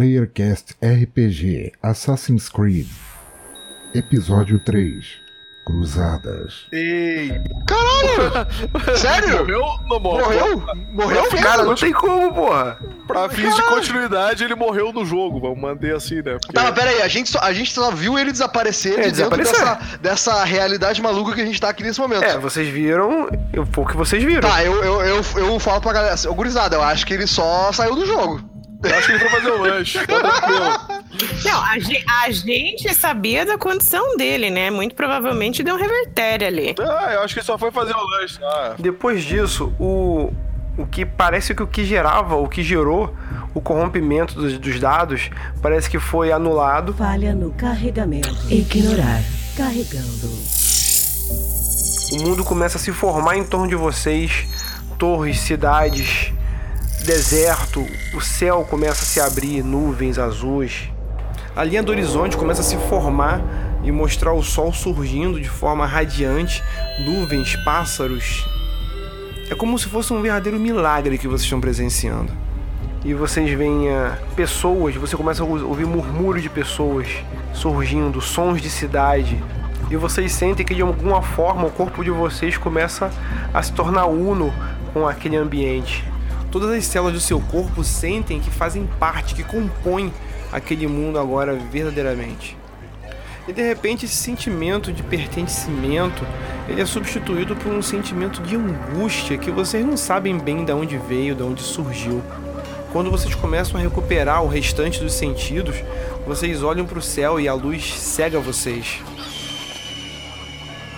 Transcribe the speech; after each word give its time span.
Playercast 0.00 0.74
RPG 0.82 1.72
Assassin's 1.82 2.50
Creed 2.50 2.86
Episódio 3.94 4.58
3 4.62 5.06
Cruzadas. 5.64 6.66
Ei. 6.70 7.32
Caralho! 7.66 8.46
Sério? 8.98 9.38
Morreu? 9.38 9.64
Não 9.88 9.98
morreu? 10.00 10.26
Morreu? 10.58 10.62
Morreu 10.92 11.22
mesmo? 11.32 11.38
Cara, 11.42 11.64
não 11.64 11.74
tem 11.74 11.92
como, 11.94 12.30
porra. 12.34 12.78
Pra 13.06 13.26
fins 13.30 13.56
de 13.56 13.62
continuidade, 13.62 14.44
ele 14.44 14.54
morreu 14.54 14.92
no 14.92 15.02
jogo. 15.06 15.40
Vamos 15.40 15.58
manter 15.58 15.94
assim, 15.96 16.16
né? 16.16 16.36
Porque- 16.40 16.52
Tá, 16.52 16.64
mas 16.64 16.74
pera 16.74 16.90
aí, 16.90 17.00
a 17.00 17.08
gente, 17.08 17.30
só, 17.30 17.38
a 17.40 17.52
gente 17.54 17.72
só 17.72 17.90
viu 17.90 18.18
ele 18.18 18.30
desaparecer 18.32 18.98
É, 18.98 19.10
de 19.10 19.22
dentro 19.22 19.36
dessa, 19.38 19.74
dessa 20.02 20.44
realidade 20.44 21.00
maluca 21.00 21.34
que 21.34 21.40
a 21.40 21.46
gente 21.46 21.58
tá 21.60 21.70
aqui 21.70 21.82
nesse 21.82 21.98
momento. 22.00 22.22
É, 22.22 22.36
vocês 22.38 22.68
viram. 22.68 23.28
eu- 23.50 23.64
Foi 23.72 23.82
o 23.84 23.86
que 23.88 23.96
vocês 23.96 24.22
viram. 24.22 24.42
Tá, 24.48 24.62
eu, 24.62 24.74
eu, 24.84 25.00
eu, 25.02 25.22
eu 25.36 25.58
falo 25.58 25.80
pra 25.80 25.94
galera, 25.94 26.14
ô 26.28 26.34
gurizada, 26.34 26.76
eu 26.76 26.82
acho 26.82 27.06
que 27.06 27.14
ele 27.14 27.26
só 27.26 27.72
saiu 27.72 27.96
do 27.96 28.04
jogo. 28.06 28.55
Eu 28.88 28.98
acho 28.98 29.06
que 29.06 29.12
ele 29.12 29.18
foi 29.20 29.28
fazer 29.28 29.50
o 29.50 29.58
lanche. 29.62 29.98
Tá. 30.06 31.02
Não, 31.44 31.62
a, 31.64 31.78
ge- 31.78 32.04
a 32.24 32.30
gente 32.30 32.92
sabia 32.94 33.44
da 33.46 33.56
condição 33.58 34.16
dele, 34.16 34.50
né? 34.50 34.70
Muito 34.70 34.94
provavelmente 34.94 35.62
deu 35.62 35.74
um 35.74 35.78
revertério 35.78 36.46
ali. 36.46 36.74
Ah, 36.78 37.12
eu 37.14 37.22
acho 37.22 37.34
que 37.34 37.40
ele 37.40 37.46
só 37.46 37.56
foi 37.58 37.70
fazer 37.70 37.94
o 37.94 38.02
lanche. 38.20 38.38
Ah, 38.42 38.74
Depois 38.78 39.22
disso, 39.24 39.72
o. 39.78 40.32
O 40.78 40.84
que 40.86 41.06
parece 41.06 41.54
que 41.54 41.62
o 41.62 41.66
que 41.66 41.86
gerava, 41.86 42.36
o 42.36 42.46
que 42.46 42.62
gerou 42.62 43.16
o 43.54 43.62
corrompimento 43.62 44.34
dos, 44.34 44.58
dos 44.58 44.78
dados, 44.78 45.30
parece 45.62 45.88
que 45.88 45.98
foi 45.98 46.30
anulado. 46.30 46.92
Falha 46.92 47.34
no 47.34 47.50
carregamento. 47.52 48.28
Ignorar. 48.50 49.22
Carregando. 49.56 50.30
O 52.12 52.20
mundo 52.20 52.44
começa 52.44 52.76
a 52.76 52.80
se 52.80 52.92
formar 52.92 53.36
em 53.38 53.44
torno 53.44 53.66
de 53.68 53.74
vocês. 53.74 54.46
Torres, 54.98 55.40
cidades, 55.40 56.30
deserto. 57.04 57.86
O 58.14 58.20
céu 58.20 58.66
começa 58.68 59.02
a 59.02 59.06
se 59.06 59.20
abrir, 59.20 59.62
nuvens 59.62 60.18
azuis. 60.18 60.88
A 61.54 61.64
linha 61.64 61.82
do 61.82 61.90
horizonte 61.90 62.36
começa 62.36 62.60
a 62.60 62.64
se 62.64 62.76
formar 62.88 63.40
e 63.82 63.92
mostrar 63.92 64.32
o 64.32 64.42
sol 64.42 64.72
surgindo 64.72 65.40
de 65.40 65.48
forma 65.48 65.86
radiante, 65.86 66.62
nuvens, 67.04 67.56
pássaros. 67.64 68.44
É 69.48 69.54
como 69.54 69.78
se 69.78 69.86
fosse 69.86 70.12
um 70.12 70.20
verdadeiro 70.20 70.58
milagre 70.58 71.18
que 71.18 71.28
vocês 71.28 71.42
estão 71.42 71.60
presenciando. 71.60 72.32
E 73.04 73.14
vocês 73.14 73.48
veem 73.56 73.88
ah, 73.88 74.18
pessoas, 74.34 74.96
você 74.96 75.16
começa 75.16 75.42
a 75.42 75.46
ou- 75.46 75.68
ouvir 75.68 75.86
murmúrio 75.86 76.42
de 76.42 76.48
pessoas 76.48 77.06
surgindo, 77.54 78.20
sons 78.20 78.60
de 78.60 78.68
cidade. 78.68 79.40
E 79.88 79.96
vocês 79.96 80.32
sentem 80.32 80.66
que 80.66 80.74
de 80.74 80.82
alguma 80.82 81.22
forma 81.22 81.68
o 81.68 81.70
corpo 81.70 82.02
de 82.02 82.10
vocês 82.10 82.58
começa 82.58 83.08
a 83.54 83.62
se 83.62 83.72
tornar 83.72 84.06
uno 84.06 84.52
com 84.92 85.06
aquele 85.06 85.36
ambiente. 85.36 86.04
Todas 86.58 86.70
as 86.70 86.86
células 86.86 87.12
do 87.12 87.20
seu 87.20 87.38
corpo 87.38 87.84
sentem 87.84 88.40
que 88.40 88.50
fazem 88.50 88.88
parte, 88.98 89.34
que 89.34 89.44
compõem 89.44 90.10
aquele 90.50 90.86
mundo 90.86 91.18
agora 91.18 91.54
verdadeiramente. 91.54 92.56
E 93.46 93.52
de 93.52 93.60
repente 93.60 94.06
esse 94.06 94.14
sentimento 94.14 94.90
de 94.90 95.02
pertencimento, 95.02 96.26
ele 96.66 96.80
é 96.80 96.86
substituído 96.86 97.54
por 97.56 97.70
um 97.70 97.82
sentimento 97.82 98.40
de 98.40 98.56
angústia 98.56 99.36
que 99.36 99.50
vocês 99.50 99.84
não 99.84 99.98
sabem 99.98 100.38
bem 100.38 100.64
de 100.64 100.72
onde 100.72 100.96
veio, 100.96 101.34
de 101.34 101.42
onde 101.42 101.60
surgiu. 101.60 102.22
Quando 102.90 103.10
vocês 103.10 103.34
começam 103.34 103.78
a 103.78 103.82
recuperar 103.82 104.42
o 104.42 104.48
restante 104.48 104.98
dos 104.98 105.12
sentidos, 105.12 105.76
vocês 106.26 106.62
olham 106.62 106.86
para 106.86 106.98
o 106.98 107.02
céu 107.02 107.38
e 107.38 107.46
a 107.46 107.52
luz 107.52 108.00
cega 108.00 108.40
vocês. 108.40 109.02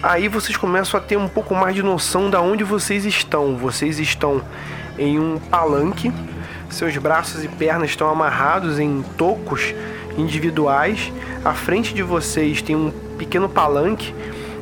Aí 0.00 0.28
vocês 0.28 0.56
começam 0.56 1.00
a 1.00 1.02
ter 1.02 1.16
um 1.16 1.26
pouco 1.26 1.52
mais 1.52 1.74
de 1.74 1.82
noção 1.82 2.30
de 2.30 2.36
onde 2.36 2.62
vocês 2.62 3.04
estão. 3.04 3.56
Vocês 3.56 3.98
estão 3.98 4.40
em 4.98 5.18
um 5.18 5.38
palanque, 5.38 6.12
seus 6.70 6.96
braços 6.96 7.44
e 7.44 7.48
pernas 7.48 7.90
estão 7.90 8.08
amarrados 8.10 8.78
em 8.78 9.02
tocos 9.16 9.74
individuais. 10.16 11.12
À 11.44 11.54
frente 11.54 11.94
de 11.94 12.02
vocês 12.02 12.60
tem 12.60 12.76
um 12.76 12.90
pequeno 13.16 13.48
palanque 13.48 14.14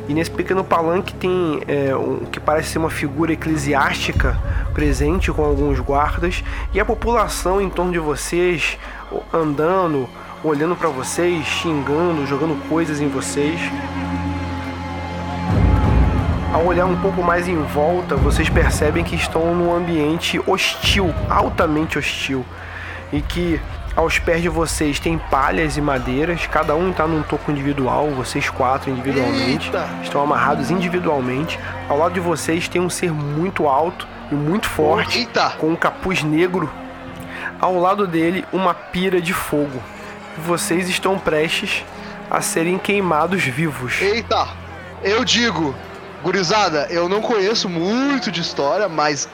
e 0.09 0.15
nesse 0.15 0.31
pequeno 0.31 0.63
palanque 0.63 1.15
tem 1.15 1.61
é, 1.67 1.97
um 1.97 2.19
que 2.27 2.39
parece 2.39 2.71
ser 2.71 2.79
uma 2.79 2.91
figura 2.91 3.33
eclesiástica 3.33 4.39
presente 4.73 5.33
com 5.33 5.43
alguns 5.43 5.81
guardas 5.81 6.45
e 6.73 6.79
a 6.79 6.85
população 6.85 7.61
em 7.61 7.69
torno 7.69 7.93
de 7.93 7.99
vocês 7.99 8.79
andando, 9.33 10.09
olhando 10.45 10.77
para 10.77 10.89
vocês, 10.89 11.45
xingando, 11.45 12.27
jogando 12.27 12.57
coisas 12.69 13.01
em 13.01 13.09
vocês. 13.09 13.59
Ao 16.57 16.65
olhar 16.65 16.87
um 16.87 16.97
pouco 16.97 17.23
mais 17.23 17.47
em 17.47 17.63
volta, 17.65 18.17
vocês 18.17 18.49
percebem 18.49 19.05
que 19.05 19.15
estão 19.15 19.55
num 19.55 19.77
ambiente 19.77 20.41
hostil, 20.47 21.15
altamente 21.29 21.99
hostil, 21.99 22.47
e 23.13 23.21
que 23.21 23.61
aos 23.95 24.19
pés 24.19 24.41
de 24.41 24.49
vocês 24.49 24.99
tem 24.99 25.19
palhas 25.19 25.77
e 25.77 25.83
madeiras, 25.83 26.47
cada 26.47 26.75
um 26.75 26.93
está 26.93 27.07
num 27.07 27.23
toco 27.23 27.51
individual, 27.51 28.09
vocês 28.09 28.49
quatro 28.49 28.91
individualmente, 28.91 29.67
Eita! 29.67 29.87
estão 30.03 30.23
amarrados 30.23 30.71
individualmente. 30.71 31.61
Ao 31.91 31.99
lado 31.99 32.15
de 32.15 32.21
vocês 32.21 32.67
tem 32.67 32.81
um 32.81 32.89
ser 32.89 33.13
muito 33.13 33.69
alto 33.69 34.09
e 34.33 34.35
muito 34.35 34.67
forte, 34.67 35.19
Eita! 35.19 35.51
com 35.59 35.69
um 35.69 35.77
capuz 35.77 36.23
negro. 36.23 36.73
Ao 37.61 37.79
lado 37.79 38.07
dele, 38.07 38.47
uma 38.51 38.73
pira 38.73 39.21
de 39.21 39.35
fogo. 39.35 39.83
Vocês 40.39 40.89
estão 40.89 41.19
prestes 41.19 41.85
a 42.31 42.41
serem 42.41 42.79
queimados 42.79 43.43
vivos. 43.43 44.01
Eita! 44.01 44.49
Eu 45.03 45.23
digo, 45.23 45.75
gurizada, 46.23 46.87
eu 46.91 47.09
não 47.09 47.21
conheço 47.21 47.69
muito 47.69 48.31
de 48.31 48.41
história, 48.41 48.89
mas 48.89 49.29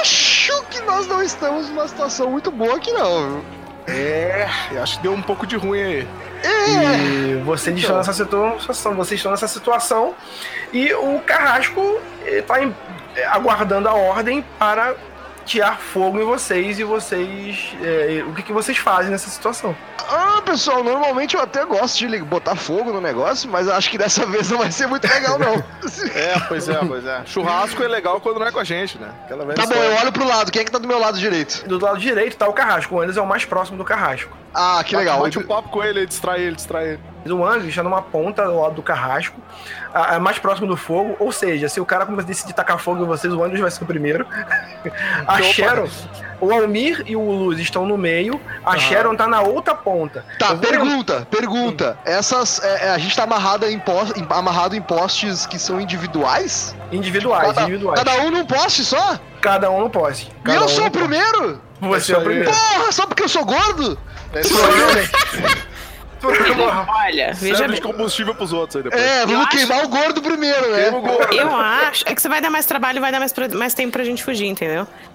acho 0.00 0.62
que 0.64 0.80
nós 0.80 1.06
não 1.06 1.22
estamos 1.22 1.68
numa 1.68 1.86
situação 1.88 2.30
muito 2.30 2.50
boa 2.50 2.76
aqui 2.76 2.92
não. 2.92 3.28
viu? 3.28 3.44
É, 3.86 4.48
acho 4.80 4.96
que 4.96 5.02
deu 5.02 5.12
um 5.12 5.22
pouco 5.22 5.46
de 5.46 5.56
ruim 5.56 5.80
aí. 5.80 6.08
É. 6.42 7.38
E 7.38 7.42
vocês 7.44 7.76
estão 7.76 7.96
nessa 7.96 8.12
situação, 8.12 8.94
vocês 8.94 9.18
estão 9.18 9.30
nessa 9.30 9.48
situação 9.48 10.14
e 10.72 10.92
o 10.94 11.20
carrasco 11.20 12.00
está 12.24 12.54
aguardando 13.30 13.88
a 13.88 13.94
ordem 13.94 14.44
para 14.58 14.94
tirar 15.44 15.78
fogo 15.78 16.20
em 16.20 16.24
vocês 16.24 16.78
e 16.78 16.84
vocês. 16.84 17.74
é, 17.82 18.24
o 18.26 18.32
que, 18.34 18.42
que 18.42 18.52
vocês 18.52 18.78
fazem 18.78 19.10
nessa 19.10 19.28
situação? 19.28 19.76
Ah, 20.08 20.42
pessoal, 20.44 20.82
normalmente 20.82 21.34
eu 21.36 21.42
até 21.42 21.64
gosto 21.64 21.98
de 21.98 22.18
botar 22.22 22.54
fogo 22.54 22.92
no 22.92 23.00
negócio, 23.00 23.50
mas 23.50 23.68
acho 23.68 23.90
que 23.90 23.98
dessa 23.98 24.24
vez 24.26 24.50
não 24.50 24.58
vai 24.58 24.70
ser 24.70 24.86
muito 24.86 25.06
legal 25.06 25.38
não. 25.38 25.54
É, 26.14 26.38
pois 26.48 26.68
é, 26.68 26.76
pois 26.86 27.04
é. 27.06 27.22
Churrasco 27.24 27.82
é 27.82 27.88
legal 27.88 28.20
quando 28.20 28.38
não 28.38 28.46
é 28.46 28.52
com 28.52 28.58
a 28.58 28.64
gente, 28.64 28.98
né? 28.98 29.10
Aquela 29.24 29.44
velha 29.44 29.56
Tá 29.56 29.66
bom, 29.66 29.74
eu 29.74 29.96
olho 29.96 30.12
pro 30.12 30.26
lado. 30.26 30.50
Quem 30.50 30.62
é 30.62 30.64
que 30.64 30.70
tá 30.70 30.78
do 30.78 30.88
meu 30.88 30.98
lado 30.98 31.18
direito? 31.18 31.66
Do 31.66 31.78
lado 31.82 31.98
direito 31.98 32.32
está 32.32 32.48
o 32.48 32.52
carrasco, 32.52 32.94
o 32.94 33.00
Anderson 33.00 33.20
é 33.20 33.22
o 33.22 33.26
mais 33.26 33.44
próximo 33.44 33.78
do 33.78 33.84
carrasco. 33.84 34.36
Ah, 34.52 34.82
que 34.84 34.96
legal. 34.96 35.20
Bate 35.20 35.38
um 35.38 35.46
papo 35.46 35.68
com 35.68 35.82
ele, 35.82 36.06
distrai 36.06 36.40
ele, 36.40 36.56
distrai 36.56 36.90
ele. 36.90 37.00
O 37.26 37.44
Angus 37.44 37.64
está 37.68 37.82
numa 37.82 38.02
ponta 38.02 38.44
do 38.44 38.60
lado 38.60 38.74
do 38.74 38.82
carrasco, 38.82 39.40
a- 39.94 40.16
a 40.16 40.20
mais 40.20 40.38
próximo 40.38 40.66
do 40.66 40.76
fogo, 40.76 41.16
ou 41.18 41.32
seja, 41.32 41.68
se 41.68 41.80
o 41.80 41.86
cara 41.86 42.04
começar 42.04 42.24
a 42.24 42.28
decidir 42.28 42.52
tacar 42.52 42.78
fogo 42.78 43.02
em 43.02 43.06
vocês, 43.06 43.32
o 43.32 43.42
Angus 43.42 43.60
vai 43.60 43.70
ser 43.70 43.82
o 43.82 43.86
primeiro. 43.86 44.26
A 45.26 45.34
Opa. 45.34 45.42
Sharon, 45.44 45.88
o 46.40 46.52
Almir 46.52 47.02
e 47.06 47.16
o 47.16 47.22
Luz 47.30 47.58
estão 47.58 47.86
no 47.86 47.96
meio, 47.96 48.38
a 48.64 48.76
Sharon 48.78 49.16
tá 49.16 49.26
na 49.26 49.40
outra 49.40 49.74
ponta. 49.74 50.24
Tá, 50.38 50.54
pergunta, 50.54 51.26
pergunta. 51.30 51.98
Essas. 52.04 52.62
é, 52.62 52.86
é, 52.86 52.90
a 52.90 52.98
gente 52.98 53.16
tá 53.16 53.22
amarrado 53.22 53.64
em, 53.66 53.78
pos- 53.78 54.12
em- 54.16 54.26
amarrado 54.28 54.76
em 54.76 54.82
postes 54.82 55.46
que 55.46 55.58
são 55.58 55.80
individuais? 55.80 56.76
Individuais, 56.92 57.46
cada, 57.46 57.62
individuais. 57.62 57.98
cada 58.02 58.20
um 58.22 58.30
num 58.30 58.44
poste 58.44 58.84
só? 58.84 59.18
Cada 59.40 59.70
um 59.70 59.80
no 59.80 59.88
poste. 59.90 60.30
E 60.46 60.50
eu 60.54 60.64
um 60.64 60.68
sou 60.68 60.86
o 60.86 60.90
primeiro? 60.90 61.60
Você 61.80 62.12
é 62.14 62.18
o 62.18 62.22
primeiro. 62.22 62.50
Porra, 62.50 62.92
só 62.92 63.06
porque 63.06 63.22
eu 63.22 63.28
sou 63.28 63.44
gordo? 63.44 63.98
É 64.32 64.42
Sou 64.42 64.58
eu, 64.68 64.94
né? 64.94 65.08
Olha, 66.28 67.32
veja 67.34 67.56
Serve 67.56 67.72
bem. 67.72 67.76
de 67.76 67.80
combustível 67.82 68.34
pros 68.34 68.52
outros 68.52 68.76
aí 68.76 68.82
depois. 68.82 69.02
É, 69.02 69.26
vamos 69.26 69.46
acho- 69.46 69.56
queimar 69.56 69.84
o 69.84 69.88
gordo 69.88 70.22
primeiro, 70.22 70.70
né? 70.70 70.82
Queima 70.84 70.98
o 70.98 71.02
gordo. 71.02 71.34
Eu 71.34 71.54
acho. 71.54 72.04
É 72.06 72.14
que 72.14 72.20
você 72.22 72.28
vai 72.28 72.40
dar 72.40 72.50
mais 72.50 72.66
trabalho 72.66 72.98
e 72.98 73.00
vai 73.00 73.12
dar 73.12 73.18
mais, 73.20 73.32
pra- 73.32 73.48
mais 73.48 73.74
tempo 73.74 73.92
pra 73.92 74.04
gente 74.04 74.22
fugir, 74.24 74.46
entendeu? 74.46 74.86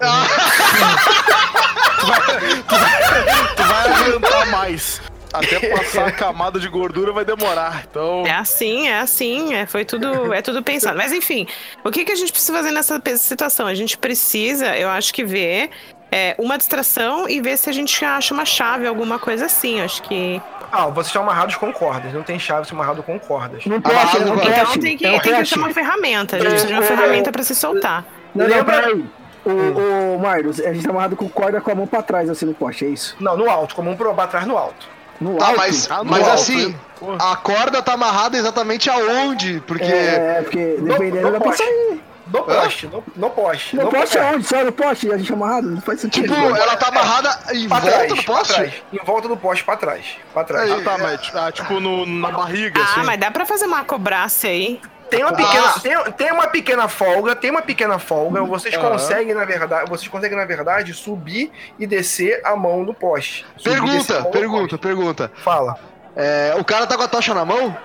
Tu 3.56 3.62
vai 3.62 3.90
adiantar 3.90 4.46
mais. 4.50 5.00
Até 5.32 5.60
passar 5.76 6.08
a 6.08 6.12
camada 6.12 6.58
de 6.58 6.68
gordura 6.68 7.12
vai 7.12 7.24
demorar. 7.24 7.84
Então. 7.88 8.24
É 8.26 8.32
assim, 8.32 8.88
é 8.88 8.98
assim, 8.98 9.54
é, 9.54 9.64
foi 9.64 9.84
tudo, 9.84 10.34
é 10.34 10.42
tudo 10.42 10.60
pensado. 10.62 10.96
Mas 10.98 11.12
enfim, 11.12 11.46
o 11.84 11.90
que, 11.90 12.04
que 12.04 12.10
a 12.10 12.16
gente 12.16 12.32
precisa 12.32 12.52
fazer 12.52 12.72
nessa 12.72 13.00
situação? 13.16 13.66
A 13.66 13.74
gente 13.74 13.96
precisa, 13.96 14.76
eu 14.76 14.88
acho 14.88 15.14
que 15.14 15.24
ver 15.24 15.70
é, 16.12 16.34
uma 16.38 16.56
distração 16.58 17.28
e 17.28 17.40
ver 17.40 17.56
se 17.56 17.68
a 17.70 17.72
gente 17.72 18.04
acha 18.04 18.32
uma 18.34 18.44
chave, 18.44 18.86
alguma 18.86 19.18
coisa 19.18 19.46
assim. 19.46 19.80
Acho 19.80 20.02
que. 20.02 20.40
Ah, 20.72 20.86
vocês 20.86 21.06
estão 21.08 21.22
amarrados 21.22 21.56
com 21.56 21.72
cordas, 21.72 22.12
não 22.12 22.22
tem 22.22 22.38
chave, 22.38 22.66
você 22.66 22.74
amarrado 22.74 23.02
com 23.02 23.18
cordas. 23.18 23.64
Não 23.66 23.76
Amarrado 23.76 24.10
poste, 24.10 24.24
não 24.24 24.36
com- 24.38 24.42
Então 24.48 24.64
poste. 24.64 24.78
tem 24.80 24.96
que, 24.96 25.04
é 25.06 25.08
um 25.08 25.12
tem 25.14 25.20
que 25.22 25.30
hash. 25.30 25.40
achar 25.52 25.56
uma 25.58 25.70
ferramenta. 25.74 26.36
A 26.36 26.38
gente 26.40 26.48
precisa 26.50 26.66
de 26.68 26.72
uma 26.74 26.82
É, 26.84 26.86
ferramenta 26.86 27.32
pra 27.32 27.42
se 27.42 27.54
soltar. 27.54 28.04
Não, 28.34 28.46
não, 28.46 28.56
Lembra- 28.56 28.74
peraí. 28.82 29.04
O, 29.44 30.16
o 30.16 30.18
Marlos, 30.20 30.60
a 30.60 30.72
gente 30.72 30.84
tá 30.84 30.90
amarrado 30.90 31.16
com 31.16 31.26
corda 31.28 31.60
com 31.62 31.70
a 31.70 31.74
mão 31.74 31.86
pra 31.86 32.02
trás, 32.02 32.28
assim, 32.28 32.44
no 32.44 32.52
poste, 32.54 32.84
é 32.84 32.88
isso? 32.88 33.16
Não, 33.18 33.36
no 33.38 33.48
alto, 33.50 33.74
como 33.74 33.90
um 33.90 33.96
pro 33.96 34.14
pra 34.14 34.26
trás 34.26 34.46
no 34.46 34.56
alto. 34.56 34.86
No 35.20 35.36
Tá, 35.38 35.46
alto? 35.46 35.56
mas, 35.58 35.90
Ah, 35.90 36.04
no 36.04 36.10
mas 36.10 36.22
alto, 36.22 36.34
assim, 36.34 36.60
hein? 36.66 36.76
Porra. 36.98 37.32
a 37.32 37.36
corda 37.36 37.82
tá 37.82 37.94
amarrada 37.94 38.36
exatamente 38.36 38.88
aonde? 38.90 39.62
Porque. 39.66 39.82
É, 39.84 40.42
porque 40.42 40.76
dependendo 40.80 41.30
no 41.30 41.38
pra 41.38 41.48
poste. 41.48 41.64
sair. 41.64 42.00
No 42.32 42.42
poste, 42.44 42.86
no, 42.86 43.04
no 43.16 43.30
poste. 43.30 43.76
No 43.76 43.88
poste 43.90 44.16
é. 44.18 44.20
aonde? 44.22 44.46
Só 44.46 44.64
no 44.64 44.72
poste? 44.72 45.10
A 45.12 45.18
gente 45.18 45.30
é 45.30 45.34
amarrado? 45.34 45.70
Não 45.70 45.80
faz 45.80 46.00
sentido. 46.00 46.32
Tipo, 46.34 46.56
ela 46.56 46.76
tá 46.76 46.88
amarrada 46.88 47.38
em 47.52 47.68
Pra 47.68 47.78
volta 47.80 47.96
trás, 47.96 48.14
do 48.14 48.22
poste? 48.24 48.54
trás. 48.54 48.72
Em 48.92 49.04
volta 49.04 49.28
do 49.28 49.36
poste, 49.36 49.64
pra 49.64 49.76
trás. 49.76 50.06
Pra 50.32 50.44
trás. 50.44 50.70
Ah, 50.70 50.80
tá, 50.82 50.98
mas 50.98 51.30
ah, 51.34 51.50
tipo 51.52 51.80
no, 51.80 52.06
na 52.06 52.30
barriga, 52.30 52.80
Ah, 52.80 52.84
assim. 52.84 53.02
mas 53.02 53.18
dá 53.18 53.30
pra 53.30 53.44
fazer 53.44 53.66
uma 53.66 53.84
cobrácia 53.84 54.48
aí. 54.50 54.80
Tem 55.10 55.24
uma 55.24 55.30
Ah. 55.30 55.34
pequena, 55.34 55.72
tem, 56.04 56.12
tem 56.12 56.32
uma 56.32 56.46
pequena 56.46 56.86
folga, 56.88 57.34
tem 57.34 57.50
uma 57.50 57.62
pequena 57.62 57.98
folga. 57.98 58.44
Vocês 58.44 58.74
Aham. 58.76 58.90
conseguem, 58.92 59.34
na 59.34 59.44
verdade, 59.44 59.90
vocês 59.90 60.06
conseguem, 60.08 60.36
na 60.38 60.44
verdade, 60.44 60.94
subir 60.94 61.50
e 61.80 61.86
descer 61.86 62.40
a 62.44 62.54
mão 62.54 62.84
do 62.84 62.94
poste. 62.94 63.44
Subir 63.56 63.72
Pergunta, 63.80 64.24
pergunta, 64.26 64.68
poste. 64.68 64.78
pergunta. 64.78 65.32
Fala. 65.42 65.76
É, 66.14 66.54
o 66.58 66.64
cara 66.64 66.86
tá 66.86 66.96
com 66.96 67.02
a 67.02 67.08
tocha 67.08 67.34
na 67.34 67.44
mão? 67.44 67.76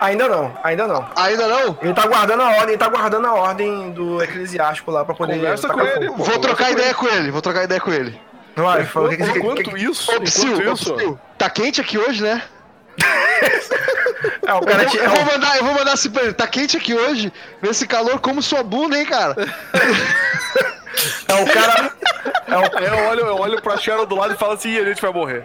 Ainda 0.00 0.28
não, 0.28 0.54
ainda 0.62 0.86
não. 0.86 1.08
Ainda 1.16 1.46
não? 1.48 1.78
Ele 1.80 1.94
tá 1.94 2.06
guardando 2.06 2.42
a 2.42 2.48
ordem, 2.50 2.68
ele 2.68 2.76
tá 2.78 2.88
guardando 2.88 3.26
a 3.26 3.32
ordem 3.34 3.90
do 3.92 4.22
eclesiástico 4.22 4.90
lá 4.90 5.04
pra 5.04 5.14
poder. 5.14 5.34
Conversa 5.36 5.68
com 5.68 5.80
ele, 5.80 6.06
fogo. 6.08 6.18
pô. 6.18 6.24
Vou 6.24 6.38
trocar 6.38 6.70
ideia 6.70 6.94
com 6.94 7.06
ele, 7.08 7.30
vou 7.30 7.40
trocar 7.42 7.64
ideia 7.64 7.80
com 7.80 7.92
ele. 7.92 8.20
Vai, 8.54 8.84
fala, 8.84 9.08
o 9.08 9.16
que 9.16 9.22
Enquanto 9.22 9.62
que- 9.70 9.78
isso, 9.84 10.20
Psyu, 10.22 10.48
enquanto 10.56 10.74
isso, 10.80 10.94
Psyu, 10.94 11.18
tá 11.38 11.48
quente 11.50 11.80
aqui 11.80 11.98
hoje, 11.98 12.22
né? 12.22 12.42
É, 14.46 14.54
o 14.54 14.58
Eu 14.58 14.62
vou, 14.62 14.86
te- 14.86 14.96
eu 14.96 15.10
vou 15.10 15.24
mandar, 15.24 15.56
eu 15.58 15.64
vou 15.64 15.74
mandar 15.74 15.92
assim 15.92 16.08
pra 16.10 16.22
ele, 16.22 16.32
tá 16.32 16.46
quente 16.46 16.76
aqui 16.76 16.94
hoje? 16.94 17.32
Nesse 17.60 17.86
calor, 17.86 18.18
como 18.20 18.40
sua 18.40 18.62
bunda, 18.62 18.96
hein, 18.96 19.04
cara? 19.04 19.34
é 21.28 21.34
o 21.34 21.46
cara. 21.52 21.92
É 22.48 22.56
o, 22.56 22.62
eu 22.84 23.08
olho, 23.08 23.20
eu 23.26 23.36
olho 23.40 23.60
pra 23.60 23.76
Sharon 23.76 24.04
do 24.06 24.14
lado 24.14 24.32
e 24.34 24.36
falo 24.36 24.52
assim, 24.52 24.70
"Ih, 24.70 24.78
a 24.78 24.84
gente 24.84 25.02
vai 25.02 25.12
morrer. 25.12 25.44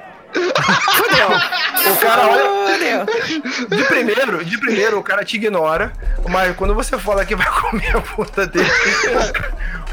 O 1.92 1.96
cara 1.98 2.28
olha. 2.28 3.06
Fudeu. 3.06 3.78
De 3.78 3.84
primeiro, 3.86 4.46
de 4.46 4.58
primeiro, 4.58 5.00
o 5.00 5.04
cara 5.04 5.24
te 5.24 5.36
ignora, 5.38 5.92
mas 6.30 6.56
quando 6.56 6.74
você 6.74 6.98
fala 6.98 7.26
que 7.26 7.36
vai 7.36 7.48
comer 7.62 7.96
a 7.96 8.00
bunda 8.00 8.48
dele, 8.48 8.70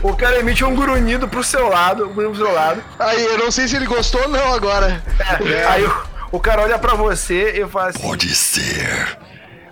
o 0.02 0.14
cara 0.16 0.38
emite 0.38 0.64
um 0.64 0.74
grunhido 0.74 1.28
pro 1.28 1.42
seu 1.42 1.68
lado, 1.68 2.08
um 2.08 2.14
grunhido 2.14 2.36
pro 2.36 2.46
seu 2.46 2.54
lado. 2.54 2.82
Aí, 2.98 3.24
eu 3.24 3.38
não 3.38 3.50
sei 3.50 3.68
se 3.68 3.76
ele 3.76 3.86
gostou 3.86 4.22
ou 4.22 4.28
não 4.28 4.54
agora. 4.54 5.02
É, 5.18 5.66
Aí 5.66 5.84
o, 5.84 6.02
o 6.32 6.40
cara 6.40 6.62
olha 6.62 6.78
pra 6.78 6.94
você 6.94 7.60
e 7.60 7.68
fala 7.68 7.90
assim: 7.90 8.00
Pode 8.00 8.34
ser. 8.34 9.18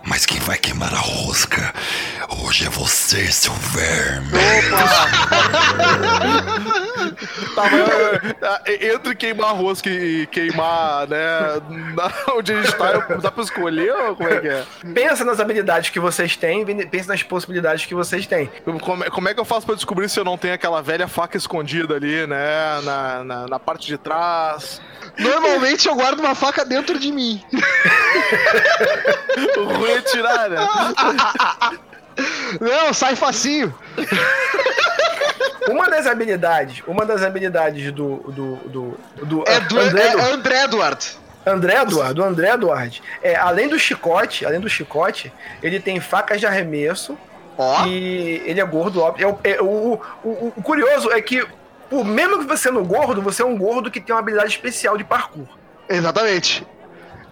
Mas 0.07 0.25
quem 0.25 0.39
vai 0.41 0.57
queimar 0.57 0.95
a 0.95 0.99
rosca 0.99 1.75
hoje 2.45 2.67
é 2.67 2.71
você, 2.71 3.31
seu 3.31 3.53
verme. 3.53 4.39
Tá, 7.55 7.63
mas, 7.71 8.35
ah, 8.43 8.61
entre 8.67 9.15
queimar 9.15 9.55
rosca 9.55 9.89
e 9.89 10.27
queimar, 10.27 11.07
né, 11.09 11.63
onde 12.37 12.53
a 12.53 12.63
gente 12.63 12.77
tá, 12.77 12.93
dá 13.17 13.31
pra 13.31 13.43
escolher 13.45 13.93
ou 13.93 14.17
como 14.17 14.29
é 14.29 14.41
que 14.41 14.49
é? 14.49 14.65
pensa 14.93 15.25
nas 15.25 15.41
habilidades 15.41 15.89
que 15.91 15.99
vocês 16.01 16.37
têm, 16.37 16.65
pensa 16.89 17.09
nas 17.09 17.23
possibilidades 17.23 17.87
que 17.87 17.95
vocês 17.95 18.27
têm. 18.27 18.51
Como, 18.83 19.05
é- 19.05 19.11
como 19.11 19.29
é 19.29 19.35
que 19.35 19.41
eu 19.41 19.45
faço 19.45 19.65
pra 19.65 19.75
descobrir 19.75 20.09
se 20.11 20.19
eu 20.21 20.25
não 20.25 20.37
tenho 20.37 20.55
aquela 20.55 20.83
velha 20.83 21.09
faca 21.09 21.37
escondida 21.37 21.95
ali, 21.95 22.27
né, 22.27 22.81
na, 22.83 23.25
na, 23.25 23.47
na 23.49 23.59
parte 23.59 23.87
de 23.87 23.97
trás? 23.97 24.81
Normalmente 25.19 25.89
eu 25.89 25.95
guardo 25.95 26.21
uma 26.21 26.35
faca 26.35 26.65
dentro 26.65 26.99
de 26.99 27.11
mim. 27.13 27.43
O 29.59 29.65
ruim 29.65 29.91
é 29.91 30.01
tirar, 30.03 30.49
né? 30.49 30.57
Não, 32.61 32.93
sai 32.95 33.15
facinho. 33.17 33.75
Uma 35.69 35.89
das 35.91 36.07
habilidades, 36.07 36.83
uma 36.87 37.05
das 37.05 37.23
habilidades 37.23 37.93
do. 37.93 38.17
do, 38.31 38.57
do, 38.57 38.99
do 39.25 39.45
É, 39.47 39.61
do, 39.61 39.79
André, 39.79 40.03
é, 40.03 40.33
André 40.33 40.63
Eduardo. 40.65 41.05
André 41.45 41.81
Eduardo, 41.83 42.15
do 42.15 42.25
André 42.25 42.51
Eduardo. 42.53 42.97
É, 43.23 43.37
além 43.37 43.69
do 43.69 43.79
chicote, 43.79 44.45
além 44.47 44.61
do 44.61 44.69
chicote, 44.69 45.33
ele 45.63 45.79
tem 45.81 46.01
facas 46.01 46.41
de 46.41 46.47
arremesso 46.47 47.17
Ó, 47.59 47.87
e 47.87 48.43
ele 48.47 48.61
é 48.61 48.65
gordo, 48.65 49.01
óbvio. 49.03 49.27
É, 49.27 49.31
o- 49.31 49.39
é, 49.57 49.63
o, 49.63 50.01
o, 50.25 50.53
o 50.57 50.63
curioso 50.63 51.11
é 51.13 51.21
que, 51.21 51.47
por, 51.89 52.05
mesmo 52.05 52.39
que 52.39 52.45
você 52.47 52.65
sendo 52.65 52.83
gordo, 52.85 53.21
você 53.23 53.43
é 53.43 53.45
um 53.45 53.57
gordo 53.57 53.91
que 53.91 54.01
tem 54.01 54.15
uma 54.15 54.21
habilidade 54.21 54.51
especial 54.51 54.97
de 54.97 55.05
parkour. 55.05 55.47
exatamente. 55.89 56.67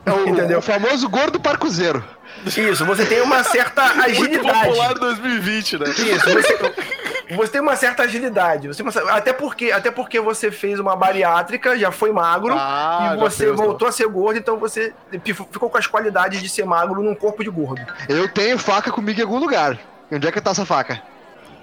É 0.06 0.12
o, 0.12 0.28
Entendeu? 0.28 0.58
o 0.58 0.62
famoso 0.62 1.08
gordo 1.08 1.40
parcuzeiro. 1.40 2.04
Isso, 2.44 2.84
você 2.84 3.06
tem 3.06 3.22
uma 3.22 3.42
certa 3.42 3.82
Muito 3.94 4.04
agilidade. 4.10 4.68
popular 4.68 4.90
em 4.92 4.98
2020, 5.00 5.78
né? 5.78 5.86
Isso, 5.88 6.30
você, 6.30 7.34
você 7.34 7.52
tem 7.52 7.60
uma 7.62 7.74
certa 7.74 8.02
agilidade. 8.02 8.68
Você, 8.68 8.82
até, 9.08 9.32
porque, 9.32 9.72
até 9.72 9.90
porque 9.90 10.20
você 10.20 10.50
fez 10.50 10.78
uma 10.78 10.94
bariátrica, 10.94 11.78
já 11.78 11.90
foi 11.90 12.12
magro, 12.12 12.54
Ah, 12.54 13.14
e 13.14 13.18
você 13.18 13.46
fez, 13.46 13.56
voltou 13.56 13.88
a 13.88 13.92
ser 13.92 14.06
gordo, 14.08 14.38
então 14.38 14.58
você 14.58 14.92
ficou 15.24 15.70
com 15.70 15.78
as 15.78 15.86
qualidades 15.86 16.42
de 16.42 16.50
ser 16.50 16.66
magro 16.66 17.02
num 17.02 17.14
corpo 17.14 17.42
de 17.42 17.48
gordo. 17.48 17.80
Eu 18.06 18.28
tenho 18.28 18.58
faca 18.58 18.92
comigo 18.92 19.18
em 19.18 19.22
algum 19.22 19.38
lugar. 19.38 19.78
E 20.10 20.16
onde 20.16 20.28
é 20.28 20.30
que 20.30 20.38
tá 20.38 20.50
essa 20.50 20.66
faca? 20.66 21.00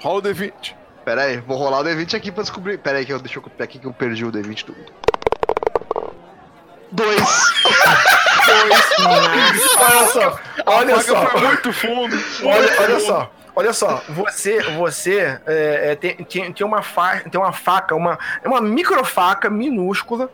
Rola 0.01 0.17
o 0.17 0.21
D20. 0.23 0.73
Pera 1.11 1.23
aí, 1.23 1.37
vou 1.41 1.57
rolar 1.57 1.81
o 1.81 1.83
D20 1.83 2.15
aqui 2.15 2.31
pra 2.31 2.41
descobrir. 2.41 2.77
Pera 2.77 2.97
aí, 2.99 3.05
que 3.05 3.11
eu, 3.11 3.19
deixa 3.19 3.37
eu 3.37 3.43
aqui 3.59 3.77
que 3.79 3.85
eu 3.85 3.91
perdi 3.91 4.23
o 4.23 4.31
D20 4.31 4.67
do. 4.67 4.75
Dois. 6.89 7.21
Olha 9.77 10.07
só, 10.07 10.39
olha 10.65 11.01
só. 11.01 11.25
foi 11.27 11.41
muito 11.41 11.73
fundo. 11.73 12.15
Olha, 12.45 12.81
olha 12.81 12.99
só, 13.01 13.31
olha 13.53 13.73
só, 13.73 14.01
você, 14.07 14.61
você 14.77 15.37
é, 15.45 15.91
é, 15.91 15.95
tem, 15.95 16.15
tem, 16.15 16.53
tem 16.53 16.65
uma 16.65 16.81
fa 16.81 17.19
tem 17.29 17.41
uma 17.41 17.51
faca, 17.51 17.93
uma, 17.93 18.17
é 18.41 18.47
uma 18.47 18.61
microfaca 18.61 19.49
minúscula 19.49 20.29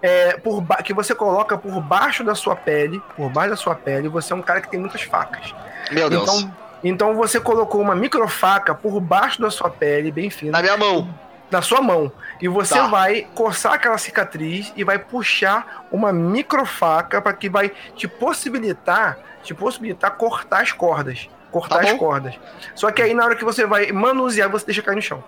é, 0.00 0.38
por 0.38 0.62
ba- 0.62 0.82
que 0.82 0.94
você 0.94 1.14
coloca 1.14 1.58
por 1.58 1.78
baixo 1.82 2.24
da 2.24 2.34
sua 2.34 2.56
pele, 2.56 3.02
por 3.16 3.28
baixo 3.28 3.50
da 3.50 3.56
sua 3.56 3.74
pele, 3.74 4.08
você 4.08 4.32
é 4.32 4.36
um 4.36 4.42
cara 4.42 4.62
que 4.62 4.70
tem 4.70 4.80
muitas 4.80 5.02
facas. 5.02 5.54
Meu 5.90 6.08
Deus. 6.08 6.22
Então, 6.22 6.54
então 6.82 7.14
você 7.14 7.38
colocou 7.40 7.80
uma 7.80 7.94
microfaca 7.94 8.74
por 8.74 9.00
baixo 9.00 9.40
da 9.40 9.50
sua 9.50 9.70
pele, 9.70 10.10
bem 10.10 10.30
fina, 10.30 10.52
Na 10.52 10.62
minha 10.62 10.76
mão. 10.76 11.08
na 11.50 11.60
sua 11.62 11.80
mão. 11.82 12.10
E 12.40 12.48
você 12.48 12.74
Tá. 12.74 12.86
vai 12.86 13.26
coçar 13.34 13.74
aquela 13.74 13.98
cicatriz 13.98 14.72
e 14.76 14.82
vai 14.84 14.98
puxar 14.98 15.86
uma 15.92 16.12
microfaca 16.12 17.20
para 17.20 17.32
que 17.34 17.48
vai 17.48 17.70
te 17.94 18.08
possibilitar, 18.08 19.18
te 19.42 19.54
possibilitar 19.54 20.12
cortar 20.12 20.62
as 20.62 20.72
cordas. 20.72 21.28
Cortar 21.50 21.80
Tá 21.80 21.90
as 21.90 21.92
cordas. 21.98 22.34
Só 22.74 22.90
que 22.90 23.02
aí 23.02 23.12
na 23.12 23.24
hora 23.24 23.36
que 23.36 23.44
você 23.44 23.66
vai 23.66 23.92
manusear, 23.92 24.48
você 24.48 24.64
deixa 24.66 24.80
cair 24.82 24.96
no 24.96 25.02
chão. 25.02 25.22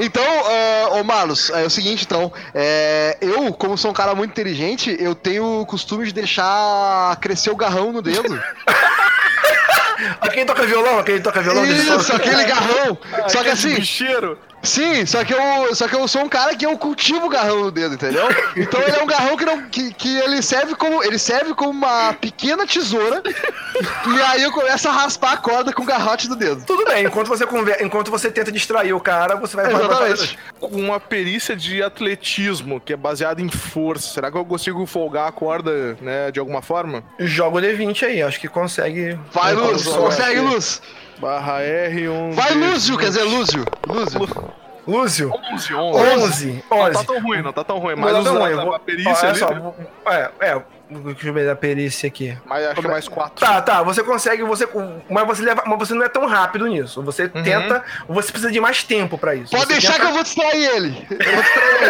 Então, 0.00 0.22
ah, 0.24 0.88
ô 0.94 1.04
Marlos, 1.04 1.50
é 1.50 1.64
o 1.66 1.68
seguinte, 1.70 2.04
então. 2.06 2.32
é, 2.54 3.18
eu, 3.20 3.52
como 3.52 3.76
sou 3.76 3.90
um 3.90 3.94
cara 3.94 4.14
muito 4.14 4.30
inteligente, 4.30 4.96
eu 4.98 5.14
tenho 5.14 5.60
o 5.60 5.66
costume 5.66 6.06
de 6.06 6.12
deixar 6.14 7.14
crescer 7.20 7.50
o 7.50 7.56
garrão 7.56 7.92
no 7.92 8.00
dedo. 8.00 8.40
Aquele 10.20 10.44
toca 10.44 10.64
violão, 10.66 10.98
aquele 10.98 11.20
toca 11.20 11.40
violão. 11.42 11.64
Isso, 11.64 12.00
só- 12.02 12.16
aquele 12.16 12.44
garrão. 12.44 12.98
Só 13.28 13.42
que 13.42 13.48
assim, 13.50 13.74
bicheiro. 13.74 14.38
Sim, 14.62 15.06
só 15.06 15.24
que 15.24 15.34
eu, 15.34 15.74
só 15.74 15.88
que 15.88 15.94
eu 15.94 16.06
sou 16.08 16.22
um 16.22 16.28
cara 16.28 16.54
que 16.54 16.66
eu 16.66 16.76
cultivo 16.76 17.26
o 17.26 17.28
garrão 17.28 17.64
no 17.64 17.70
dedo, 17.70 17.94
entendeu? 17.94 18.26
Então 18.56 18.80
ele 18.82 18.96
é 18.96 19.02
um 19.02 19.06
garrão 19.06 19.36
que 19.36 19.44
não, 19.44 19.68
que, 19.68 19.92
que 19.94 20.16
ele 20.18 20.42
serve 20.42 20.74
como, 20.74 21.02
ele 21.02 21.18
serve 21.18 21.54
como 21.54 21.70
uma 21.70 22.12
pequena 22.14 22.66
tesoura. 22.66 23.22
e 23.24 24.22
aí 24.22 24.42
eu 24.42 24.52
começo 24.52 24.88
a 24.88 24.92
raspar 24.92 25.32
a 25.32 25.36
corda 25.36 25.72
com 25.72 25.82
o 25.82 25.86
garrote 25.86 26.28
do 26.28 26.36
dedo. 26.36 26.64
Tudo 26.66 26.84
bem, 26.84 27.06
enquanto 27.06 27.28
você, 27.28 27.46
conver... 27.46 27.82
enquanto 27.82 28.10
você 28.10 28.30
tenta 28.30 28.50
distrair 28.50 28.92
o 28.92 29.00
cara, 29.00 29.36
você 29.36 29.56
vai 29.56 29.72
Exatamente. 29.72 30.38
Com 30.58 30.76
uma 30.76 30.98
perícia 30.98 31.54
de 31.54 31.82
atletismo, 31.82 32.80
que 32.80 32.92
é 32.92 32.96
baseada 32.96 33.40
em 33.40 33.48
força. 33.48 34.12
Será 34.12 34.30
que 34.30 34.36
eu 34.36 34.44
consigo 34.44 34.84
folgar 34.86 35.28
a 35.28 35.32
corda, 35.32 35.96
né, 36.00 36.30
de 36.30 36.40
alguma 36.40 36.62
forma? 36.62 37.02
Joga 37.18 37.58
o 37.58 37.60
D20 37.60 38.02
aí, 38.04 38.22
acho 38.22 38.40
que 38.40 38.48
consegue. 38.48 39.18
Vai, 39.32 39.54
Luz, 39.54 39.86
consegue, 39.86 40.40
Luz. 40.40 40.82
Barra 41.20 41.60
R, 41.62 42.08
um... 42.08 42.32
Vai, 42.32 42.52
D20. 42.52 42.70
Lúcio, 42.72 42.98
quer 42.98 43.08
dizer, 43.08 43.22
Lúcio. 43.24 43.64
Lúcio. 43.86 44.54
Lúcio, 44.86 45.30
11, 45.34 45.74
11. 45.74 45.74
11. 45.74 46.64
Não 46.70 46.78
11. 46.78 46.92
tá 46.94 47.04
tão 47.04 47.20
ruim, 47.20 47.42
não 47.42 47.52
tá 47.52 47.62
tão 47.64 47.78
ruim. 47.78 47.94
Não 47.94 48.02
Mas 48.04 48.12
dá 48.14 48.18
usar 48.20 48.30
tão 48.30 48.40
ruim, 48.40 48.52
a, 48.58 48.64
vou- 48.64 48.74
a 48.74 48.78
perícia 48.78 49.12
olha 49.12 49.28
ali, 49.28 49.38
só, 49.38 49.50
né? 49.50 49.72
é, 50.06 50.30
é, 50.48 50.62
deixa 50.88 51.28
eu 51.28 51.34
ver 51.34 51.50
a 51.50 51.54
perícia 51.56 52.06
aqui. 52.06 52.38
mas 52.46 52.64
acho 52.68 52.80
que 52.80 52.86
é 52.86 52.90
mais 52.90 53.06
4. 53.06 53.44
Tá, 53.46 53.60
tá, 53.60 53.82
você 53.82 54.02
consegue, 54.02 54.42
você, 54.44 54.66
mas 55.10 55.26
você 55.26 55.42
leva, 55.42 55.62
mas 55.66 55.78
você 55.78 55.92
não 55.92 56.02
é 56.04 56.08
tão 56.08 56.24
rápido 56.26 56.66
nisso. 56.66 57.02
Você 57.02 57.24
Uhum. 57.24 57.42
tenta, 57.42 57.84
você 58.08 58.32
precisa 58.32 58.50
de 58.50 58.60
mais 58.62 58.82
tempo 58.82 59.18
pra 59.18 59.34
isso. 59.34 59.50
Pode 59.50 59.64
Você 59.66 59.72
deixar 59.74 60.00
que 60.00 60.06
eu 60.06 60.12
vou 60.14 60.22
distrair 60.22 60.64
ele. 60.76 61.06
Eu 61.20 61.32
vou 61.34 61.42
distrair 61.42 61.82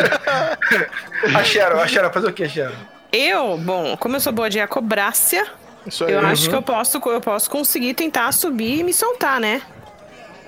ele. 0.72 0.86
A 1.38 1.44
Cheryl, 1.44 1.80
a 1.80 1.86
Cheryl, 1.86 2.10
fazer 2.10 2.26
o 2.26 2.32
que, 2.32 2.48
Cheryl? 2.48 2.74
Eu, 3.12 3.56
bom, 3.58 3.96
como 3.96 4.16
eu 4.16 4.20
sou 4.20 4.32
boa 4.32 4.50
de 4.50 4.58
acobrácia, 4.60 5.46
Isso 5.86 6.04
aí. 6.04 6.12
eu 6.12 6.20
Uhum. 6.20 6.26
acho 6.26 6.48
que 6.48 6.54
eu 6.54 6.62
posso, 6.62 6.98
eu 7.06 7.20
posso 7.20 7.50
conseguir 7.50 7.94
tentar 7.94 8.30
subir 8.32 8.80
e 8.80 8.84
me 8.84 8.92
soltar, 8.92 9.40
né? 9.40 9.62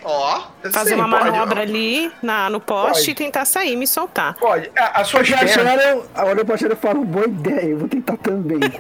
Ó. 0.05 0.43
Fazer 0.73 0.91
Sim, 0.91 0.97
uma 0.97 1.09
pode. 1.19 1.31
manobra 1.31 1.63
ali 1.63 2.13
na, 2.23 2.51
no 2.51 2.61
poste 2.61 2.99
Pode. 2.99 3.11
e 3.11 3.15
tentar 3.15 3.45
sair 3.47 3.73
e 3.73 3.77
me 3.77 3.87
soltar. 3.87 4.35
Pode. 4.35 4.71
A, 4.77 5.01
a 5.01 5.05
sua 5.05 5.21
a 5.21 5.25
Sharon, 5.25 6.03
olha 6.17 6.45
pra 6.45 6.57
Sharon 6.57 6.75
e 6.75 6.77
fala, 6.77 6.95
boa 7.05 7.25
ideia, 7.27 7.71
eu 7.71 7.79
vou 7.79 7.89
tentar 7.89 8.17
também. 8.19 8.61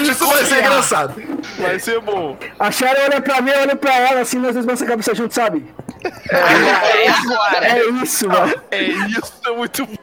isso 0.00 0.26
vai 0.26 0.44
ser 0.44 0.58
engraçado. 0.60 1.14
Vai 1.58 1.78
ser 1.78 2.00
bom. 2.00 2.36
A 2.58 2.70
Sharon 2.70 3.00
olha 3.04 3.20
pra 3.20 3.40
mim, 3.40 3.50
olha 3.50 3.76
pra 3.76 3.94
ela, 3.96 4.20
assim, 4.20 4.38
nós 4.38 4.54
dois 4.54 4.66
nossa 4.66 4.86
cabeça 4.86 5.14
junto, 5.14 5.34
sabe? 5.34 5.66
É 6.30 7.08
agora. 7.08 7.66
É 7.66 7.84
isso, 8.02 8.28
mano. 8.28 8.54
É 8.70 8.82
isso, 8.82 9.32
é 9.46 9.50
muito 9.50 9.86
bom. 9.86 9.96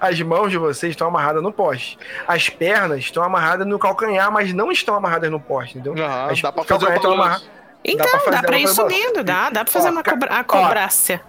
As 0.00 0.20
mãos 0.20 0.50
de 0.50 0.58
vocês 0.58 0.90
estão 0.90 1.08
amarradas 1.08 1.42
no 1.42 1.52
poste. 1.52 1.98
As 2.26 2.48
pernas 2.48 2.98
estão 3.00 3.22
amarradas 3.22 3.66
no 3.66 3.78
calcanhar, 3.78 4.30
mas 4.30 4.52
não 4.52 4.70
estão 4.72 4.94
amarradas 4.94 5.30
no 5.30 5.40
poste, 5.40 5.78
entendeu? 5.78 6.02
Aham, 6.04 6.30
As 6.32 6.42
dá 6.42 6.52
pra 6.52 6.64
fazer 6.64 6.74
o 6.74 6.78
calcanhar 6.88 6.96
estão 6.96 7.10
balanço. 7.16 7.26
amarrados. 7.28 7.63
Então, 7.84 8.06
pra 8.08 8.20
fazer 8.20 8.30
dá 8.30 8.42
pra 8.42 8.58
ir 8.58 8.68
subindo, 8.68 9.22
dá, 9.22 9.50
dá 9.50 9.64
pra 9.64 9.72
fazer 9.72 9.88
Ó, 9.88 9.92
uma 9.92 10.02
cobra 10.02 10.28
ó. 10.32 10.36
acobrácia. 10.36 11.20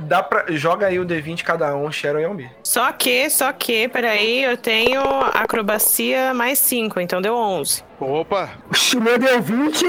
Dá 0.00 0.22
pra. 0.22 0.44
Joga 0.50 0.86
aí 0.86 1.00
o 1.00 1.04
D20 1.04 1.42
cada 1.42 1.74
um, 1.74 1.90
Sharon 1.90 2.20
e 2.20 2.24
Almir. 2.24 2.50
Só 2.62 2.92
que, 2.92 3.28
só 3.30 3.52
que, 3.52 3.88
peraí, 3.88 4.44
eu 4.44 4.56
tenho 4.56 5.02
acrobacia 5.34 6.32
mais 6.32 6.60
5, 6.60 7.00
então 7.00 7.20
deu 7.20 7.34
11. 7.34 7.82
Opa! 7.98 8.48
O 8.96 9.00
meu 9.00 9.18
deu 9.18 9.42
20, 9.42 9.84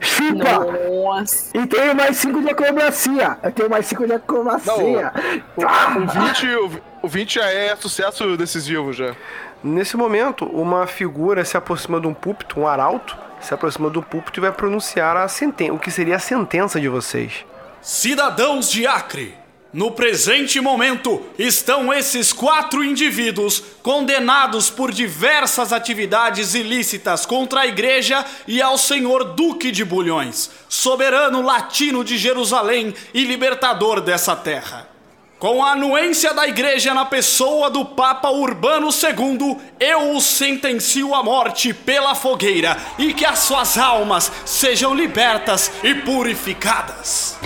chupa! 0.00 0.60
Nossa. 0.88 1.58
E 1.58 1.66
tenho 1.66 1.92
mais 1.96 2.16
5 2.18 2.40
de 2.40 2.50
acrobacia. 2.50 3.36
Eu 3.42 3.50
tenho 3.50 3.68
mais 3.68 3.86
5 3.86 4.06
de 4.06 4.12
acrobacia. 4.12 5.12
O 5.56 6.06
20, 6.06 6.46
o, 6.46 6.70
o 7.02 7.08
20 7.08 7.34
já 7.34 7.50
é 7.50 7.74
sucesso 7.74 8.36
decisivo 8.36 8.92
já. 8.92 9.16
Nesse 9.64 9.96
momento, 9.96 10.44
uma 10.44 10.86
figura 10.86 11.44
se 11.44 11.56
aproxima 11.56 12.00
de 12.00 12.06
um 12.06 12.14
púlpito, 12.14 12.60
um 12.60 12.66
arauto, 12.68 13.18
se 13.40 13.54
aproxima 13.54 13.90
do 13.90 14.02
púlpito 14.02 14.40
e 14.40 14.42
vai 14.42 14.52
pronunciar 14.52 15.16
a 15.16 15.28
senten 15.28 15.70
o 15.70 15.78
que 15.78 15.90
seria 15.90 16.16
a 16.16 16.20
sentença 16.20 16.80
de 16.80 16.88
vocês. 16.88 17.44
Cidadãos 17.80 18.70
de 18.70 18.86
Acre, 18.86 19.34
no 19.72 19.90
presente 19.90 20.60
momento 20.60 21.22
estão 21.38 21.92
esses 21.92 22.32
quatro 22.32 22.82
indivíduos 22.82 23.62
condenados 23.82 24.70
por 24.70 24.90
diversas 24.90 25.72
atividades 25.72 26.54
ilícitas 26.54 27.26
contra 27.26 27.60
a 27.60 27.66
igreja 27.66 28.24
e 28.46 28.62
ao 28.62 28.78
senhor 28.78 29.34
Duque 29.34 29.70
de 29.70 29.84
Bulhões, 29.84 30.50
soberano 30.68 31.42
latino 31.42 32.02
de 32.02 32.16
Jerusalém 32.16 32.94
e 33.12 33.24
libertador 33.24 34.00
dessa 34.00 34.34
terra. 34.34 34.97
Com 35.38 35.62
a 35.62 35.70
anuência 35.70 36.34
da 36.34 36.48
igreja 36.48 36.92
na 36.92 37.04
pessoa 37.04 37.70
do 37.70 37.84
Papa 37.84 38.28
Urbano 38.28 38.88
II, 38.88 39.56
eu 39.78 40.16
os 40.16 40.24
sentencio 40.24 41.14
à 41.14 41.22
morte 41.22 41.72
pela 41.72 42.16
fogueira 42.16 42.76
e 42.98 43.14
que 43.14 43.24
as 43.24 43.38
suas 43.38 43.78
almas 43.78 44.32
sejam 44.44 44.92
libertas 44.92 45.70
e 45.84 45.94
purificadas. 45.94 47.38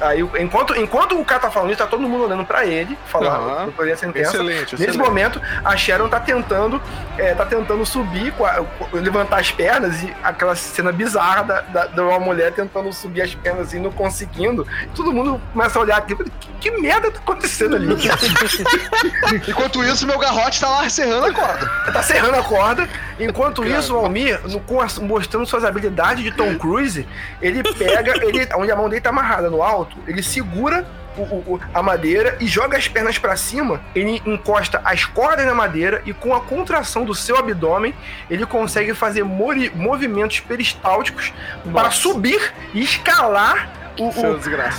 Aí, 0.00 0.20
enquanto, 0.38 0.74
enquanto 0.76 1.18
o 1.18 1.24
cara 1.24 1.40
tá 1.40 1.50
falando 1.50 1.70
isso, 1.70 1.78
tá 1.78 1.86
todo 1.86 2.00
mundo 2.00 2.24
olhando 2.24 2.44
pra 2.44 2.64
ele, 2.64 2.98
falar 3.06 3.66
uhum. 3.66 3.92
a 3.92 3.96
sentença. 3.96 4.30
Excelente, 4.30 4.72
Nesse 4.72 4.74
excelente. 4.74 4.98
momento, 4.98 5.40
a 5.64 5.76
Sharon 5.76 6.08
tá 6.08 6.18
tentando, 6.20 6.80
é, 7.18 7.34
tá 7.34 7.44
tentando 7.44 7.84
subir, 7.84 8.32
levantar 8.92 9.40
as 9.40 9.50
pernas 9.50 10.02
e 10.02 10.14
aquela 10.22 10.54
cena 10.54 10.90
bizarra 10.90 11.42
da, 11.42 11.60
da, 11.60 11.86
de 11.86 12.00
uma 12.00 12.18
mulher 12.18 12.52
tentando 12.52 12.92
subir 12.92 13.22
as 13.22 13.34
pernas 13.34 13.72
e 13.72 13.78
não 13.78 13.92
conseguindo. 13.92 14.66
Todo 14.94 15.12
mundo 15.12 15.40
começa 15.52 15.78
a 15.78 15.82
olhar 15.82 15.98
aqui, 15.98 16.14
que, 16.16 16.50
que 16.60 16.70
merda 16.70 17.10
tá 17.10 17.18
acontecendo 17.18 17.76
ali? 17.76 17.88
Enquanto 19.48 19.84
isso, 19.84 20.06
meu 20.06 20.18
garrote 20.18 20.60
tá 20.60 20.68
lá 20.68 20.88
serrando 20.88 21.26
a 21.26 21.32
corda. 21.32 21.66
tá 21.92 22.02
serrando 22.02 22.36
a 22.36 22.42
corda. 22.42 22.88
Enquanto 23.18 23.64
isso, 23.64 23.94
o 23.94 23.98
Almir, 23.98 24.40
no- 24.44 25.06
mostrando 25.06 25.44
suas 25.46 25.64
habilidades 25.64 26.24
de 26.24 26.30
Tom 26.30 26.56
Cruise, 26.56 27.06
ele 27.40 27.62
pega, 27.74 28.12
ele, 28.24 28.48
onde 28.56 28.70
a 28.70 28.76
mão 28.76 28.88
dele 28.88 29.00
tá 29.00 29.10
amarrada 29.10 29.50
no 29.50 29.62
alto, 29.62 29.89
ele 30.06 30.22
segura 30.22 30.86
o- 31.16 31.22
o- 31.22 31.60
a 31.74 31.82
madeira 31.82 32.36
e 32.40 32.46
joga 32.46 32.76
as 32.78 32.86
pernas 32.88 33.18
pra 33.18 33.36
cima. 33.36 33.80
Ele 33.94 34.22
encosta 34.24 34.80
as 34.84 35.04
cordas 35.04 35.44
na 35.44 35.54
madeira 35.54 36.02
e 36.06 36.12
com 36.12 36.34
a 36.34 36.40
contração 36.40 37.04
do 37.04 37.14
seu 37.14 37.36
abdômen, 37.36 37.94
ele 38.30 38.46
consegue 38.46 38.94
fazer 38.94 39.24
movimentos 39.24 40.40
peristálticos 40.40 41.32
para 41.72 41.90
subir 41.90 42.52
e 42.72 42.82
escalar 42.82 43.70
o- 43.98 44.10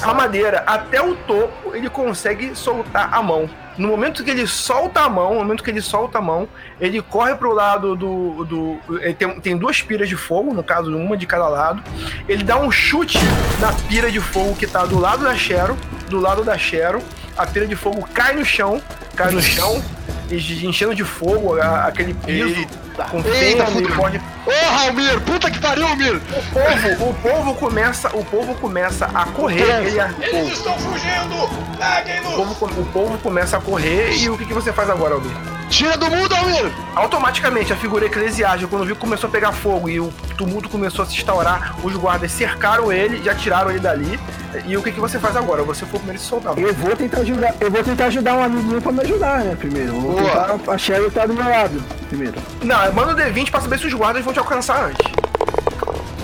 a 0.10 0.14
madeira 0.14 0.64
até 0.66 1.02
o 1.02 1.16
topo, 1.16 1.76
ele 1.76 1.90
consegue 1.90 2.56
soltar 2.56 3.14
a 3.14 3.22
mão. 3.22 3.50
No 3.82 3.88
momento 3.88 4.24
que 4.24 4.30
ele 4.30 4.46
solta 4.46 5.02
a 5.02 5.10
mão, 5.10 5.34
no 5.34 5.40
momento 5.40 5.64
que 5.64 5.72
ele 5.72 5.82
solta 5.82 6.20
a 6.20 6.22
mão, 6.22 6.48
ele 6.80 7.02
corre 7.02 7.34
pro 7.34 7.52
lado 7.52 7.96
do. 7.96 8.46
do 8.46 8.80
tem, 9.18 9.40
tem 9.40 9.58
duas 9.58 9.82
piras 9.82 10.08
de 10.08 10.16
fogo, 10.16 10.54
no 10.54 10.64
caso, 10.64 10.96
uma 10.96 11.18
de 11.18 11.26
cada 11.26 11.48
lado. 11.48 11.82
Ele 12.30 12.44
dá 12.44 12.58
um 12.60 12.70
chute 12.70 13.18
na 13.60 13.74
pira 13.90 14.12
de 14.12 14.20
fogo 14.20 14.56
que 14.56 14.68
tá 14.68 14.86
do 14.86 15.00
lado 15.00 15.24
da 15.24 15.34
Sharon. 15.36 15.76
Do 16.10 16.20
lado 16.20 16.44
da 16.44 16.56
Sharon. 16.60 17.02
A 17.36 17.48
pira 17.48 17.66
de 17.66 17.76
fogo 17.76 18.08
cai 18.14 18.36
no 18.36 18.46
chão, 18.46 18.80
cai 19.16 19.32
no 19.32 19.42
chão, 19.42 19.82
e- 20.30 20.66
enchendo 20.68 20.94
de 20.94 21.04
fogo 21.04 21.60
a- 21.60 21.86
aquele 21.88 22.14
piso 22.14 22.68
com 23.10 23.18
Eita, 23.28 23.64
e 23.64 23.68
fudeu. 23.72 23.96
pode 23.96 24.22
Ô, 24.46 24.88
Almir, 24.88 25.22
puta 25.22 25.52
que 25.52 25.60
pariu, 25.60 25.86
Almir! 25.88 26.16
o 26.16 26.44
povo, 26.52 27.10
o 27.10 27.14
povo 27.14 27.56
começa, 27.56 28.10
o 28.16 28.26
povo 28.26 28.56
começa 28.56 29.06
a 29.14 29.26
correr. 29.28 29.86
Ele, 29.86 30.00
Eles 30.20 30.58
estão 30.58 30.78
fugindo! 30.80 31.36
o, 31.44 31.78
Peguem-nos! 31.78 32.34
povo, 32.34 32.82
o 32.82 32.86
povo 32.88 33.18
começa 33.20 33.58
a 33.58 33.62
correr 33.62 34.14
e 34.18 34.30
o 34.30 34.38
que, 34.38 34.46
que 34.46 34.54
você 34.54 34.74
faz 34.74 34.90
agora, 34.90 35.16
Almir? 35.16 35.32
Tira 35.72 35.96
do 35.98 36.12
mundo, 36.12 36.36
Almir! 36.36 36.70
Automaticamente, 36.94 37.72
a 37.72 37.78
figura 37.78 38.06
eclesiástica, 38.06 38.68
quando 38.70 38.86
viu 38.86 38.94
que 38.94 39.00
começou 39.00 39.30
a 39.30 39.32
pegar 39.32 39.54
fogo 39.54 39.88
e 39.88 40.02
o 40.02 40.12
tumulto 40.38 40.68
começou 40.68 41.04
a 41.04 41.06
se 41.06 41.14
instaurar, 41.16 41.76
os 41.82 41.96
guardas 41.96 42.30
cercaram 42.34 42.92
ele, 42.92 43.24
já 43.24 43.34
tiraram 43.34 43.72
ele 43.72 43.80
dali. 43.80 44.20
E 44.66 44.76
o 44.76 44.84
que, 44.84 44.92
que 44.92 45.00
você 45.00 45.18
faz 45.18 45.34
agora? 45.38 45.64
Você 45.64 45.86
foi 45.86 45.96
o 45.96 46.00
primeiro 46.00 46.20
a 46.20 46.22
se 46.22 46.28
soltar. 46.28 46.58
Eu 46.60 46.74
vou 46.74 46.94
tentar 46.94 47.22
ajudar. 47.22 47.56
Eu 47.62 47.72
vou 47.72 47.82
tentar 47.82 48.06
ajudar 48.08 48.34
um 48.34 48.44
amiguinho 48.44 48.82
pra 48.82 48.92
me 48.92 49.00
ajudar, 49.02 49.40
né? 49.46 49.56
Primeiro. 49.58 49.94
Eu 49.96 50.02
Vou 50.02 50.12
Boa. 50.22 50.46
tentar. 50.58 50.74
A 50.74 50.78
Sherry 50.78 51.10
tá 51.10 51.26
do 51.26 51.34
meu 51.34 51.50
lado. 51.50 51.82
Primeiro. 52.10 52.36
Não, 52.62 52.92
manda 52.94 53.14
o 53.14 53.16
D20 53.16 53.50
pra 53.50 53.62
saber 53.62 53.80
se 53.80 53.88
os 53.88 53.94
guardas 53.94 54.26
vão 54.26 54.34
te 54.34 54.40
alcançar 54.40 54.84
antes. 54.90 55.10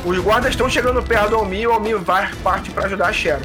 Os 0.04 0.18
guardas 0.20 0.52
estão 0.52 0.70
chegando 0.70 1.02
perto 1.02 1.30
do 1.30 1.36
Almir 1.38 1.62
e 1.62 1.68
o 1.68 1.72
Almir 1.72 1.98
vai 2.00 2.30
parte 2.44 2.70
pra 2.70 2.86
ajudar 2.86 3.08
a 3.08 3.14
Sharon. 3.14 3.42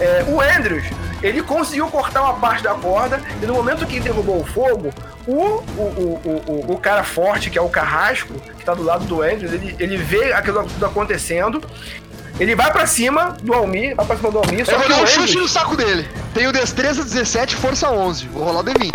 É, 0.00 0.24
o 0.26 0.40
Andrews, 0.40 0.86
ele 1.26 1.42
conseguiu 1.42 1.88
cortar 1.88 2.22
uma 2.22 2.34
parte 2.34 2.62
da 2.62 2.74
corda 2.74 3.20
e 3.42 3.46
no 3.46 3.54
momento 3.54 3.86
que 3.86 3.98
derrubou 3.98 4.40
o 4.40 4.44
fogo, 4.44 4.92
o, 5.26 5.32
o, 5.32 5.40
o, 5.42 6.20
o, 6.24 6.52
o- 6.70 6.72
o 6.74 6.78
cara 6.78 7.02
forte, 7.02 7.48
que 7.50 7.58
é 7.58 7.62
o 7.62 7.68
Carrasco, 7.68 8.32
que 8.58 8.64
tá 8.64 8.74
do 8.74 8.82
lado 8.82 9.04
do 9.06 9.22
Andrews, 9.22 9.52
ele, 9.52 9.74
ele 9.80 9.96
vê 9.96 10.32
aquilo 10.32 10.62
tudo 10.64 10.86
acontecendo. 10.86 11.62
Ele 12.38 12.54
vai 12.56 12.70
pra 12.72 12.84
cima 12.86 13.36
do 13.42 13.54
Almir, 13.54 13.94
vai 13.94 14.04
pra 14.06 14.16
cima 14.16 14.30
do 14.30 14.38
Almir, 14.38 14.66
só 14.66 14.72
Eu 14.72 14.78
vou 14.80 14.88
dar 14.88 14.96
um 14.96 14.98
Andrews... 15.02 15.14
chute 15.14 15.36
no 15.38 15.48
saco 15.48 15.76
dele. 15.76 16.08
Tenho 16.34 16.52
destreza 16.52 17.02
17, 17.04 17.54
força 17.56 17.88
11. 17.90 18.26
Vou 18.28 18.42
rolar 18.44 18.60
o 18.60 18.64
D20. 18.64 18.90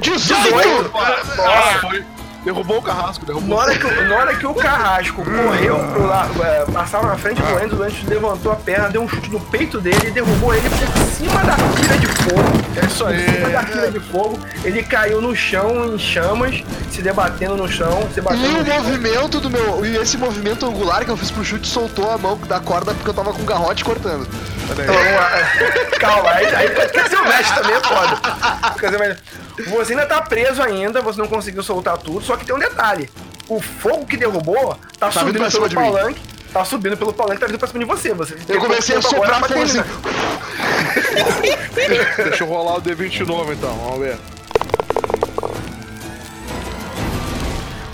18! 0.00 0.42
18! 0.52 0.92
Nossa, 0.92 1.78
foi. 1.80 2.04
Derrubou 2.46 2.78
o 2.78 2.82
carrasco, 2.82 3.26
derrubou 3.26 3.56
Na 3.56 3.62
hora, 3.64 3.76
que, 3.76 3.84
o- 3.86 4.08
na 4.08 4.14
hora 4.16 4.34
que 4.36 4.46
o 4.46 4.54
Carrasco 4.54 5.24
correu 5.24 5.76
pro 5.92 6.06
lado, 6.06 6.42
é, 6.44 6.64
passava 6.72 7.08
na 7.08 7.16
frente 7.18 7.42
do 7.42 7.48
Andrews, 7.56 7.72
o 7.72 7.82
Andrews 7.82 8.04
levantou 8.04 8.52
a 8.52 8.54
perna, 8.54 8.88
deu 8.88 9.02
um 9.02 9.08
chute 9.08 9.28
no 9.32 9.40
peito 9.40 9.80
dele 9.80 9.98
e 10.06 10.10
derrubou 10.12 10.54
ele 10.54 10.70
por 10.70 11.02
cima 11.16 11.42
da 11.42 11.56
tira 11.74 11.98
de 11.98 12.06
fogo. 12.06 12.80
É 12.80 12.86
isso 12.86 13.04
aí. 13.04 13.20
Por 13.24 13.34
cima 13.34 13.48
da 13.50 13.64
tira 13.64 13.90
de 13.90 13.98
fogo, 13.98 14.38
ele 14.62 14.80
caiu 14.84 15.20
no 15.20 15.34
chão 15.34 15.86
em 15.92 15.98
chamas, 15.98 16.62
se 16.88 17.02
debatendo 17.02 17.56
no 17.56 17.68
chão, 17.68 18.08
se 18.14 18.20
E 18.20 18.22
batendo 18.22 18.46
o 18.46 18.58
no 18.58 18.64
chão. 18.64 18.76
movimento 18.76 19.40
do 19.40 19.50
meu. 19.50 19.84
E 19.84 19.96
esse 19.96 20.16
movimento 20.16 20.64
angular 20.66 21.04
que 21.04 21.10
eu 21.10 21.16
fiz 21.16 21.32
pro 21.32 21.44
chute 21.44 21.66
soltou 21.66 22.08
a 22.12 22.16
mão 22.16 22.38
da 22.38 22.60
corda 22.60 22.94
porque 22.94 23.10
eu 23.10 23.14
tava 23.14 23.32
com 23.32 23.42
o 23.42 23.44
garrote 23.44 23.84
cortando. 23.84 24.24
Então. 24.70 24.84
Calma, 25.98 26.30
aí, 26.30 26.46
aí 26.54 26.68
quer 26.90 27.08
ser 27.08 27.16
o 27.16 27.24
mestre 27.24 27.54
também 27.60 27.76
é 27.76 27.80
foda. 27.80 29.16
Você 29.70 29.92
ainda 29.94 30.04
tá 30.06 30.20
preso 30.20 30.62
ainda, 30.62 31.00
você 31.00 31.18
não 31.18 31.28
conseguiu 31.28 31.62
soltar 31.62 31.96
tudo, 31.96 32.20
só 32.20 32.35
que 32.36 32.46
tem 32.46 32.54
um 32.54 32.58
detalhe. 32.58 33.10
O 33.48 33.60
fogo 33.60 34.06
que 34.06 34.16
derrubou 34.16 34.76
tá, 34.98 35.10
Tá 35.10 35.12
subindo 35.12 35.38
pra 35.38 35.50
cima 35.50 35.68
pelo 35.68 35.92
palanque. 35.92 36.20
Tá 36.52 36.64
subindo 36.64 36.96
pelo 36.96 37.12
palanque, 37.12 37.40
tá 37.40 37.46
vindo 37.46 37.58
pra 37.58 37.68
cima 37.68 37.80
de 37.80 37.84
você. 37.84 38.14
você 38.14 38.34
Eu 38.48 38.60
comecei 38.60 38.96
a 38.96 39.02
soprar 39.02 39.40
fogo 39.40 39.62
assim. 39.62 39.82
Deixa 42.24 42.44
eu 42.44 42.48
rolar 42.48 42.76
o 42.76 42.82
D20 42.82 43.26
novo 43.26 43.52
então, 43.52 43.74
vamos 43.76 44.00
ver. 44.00 44.16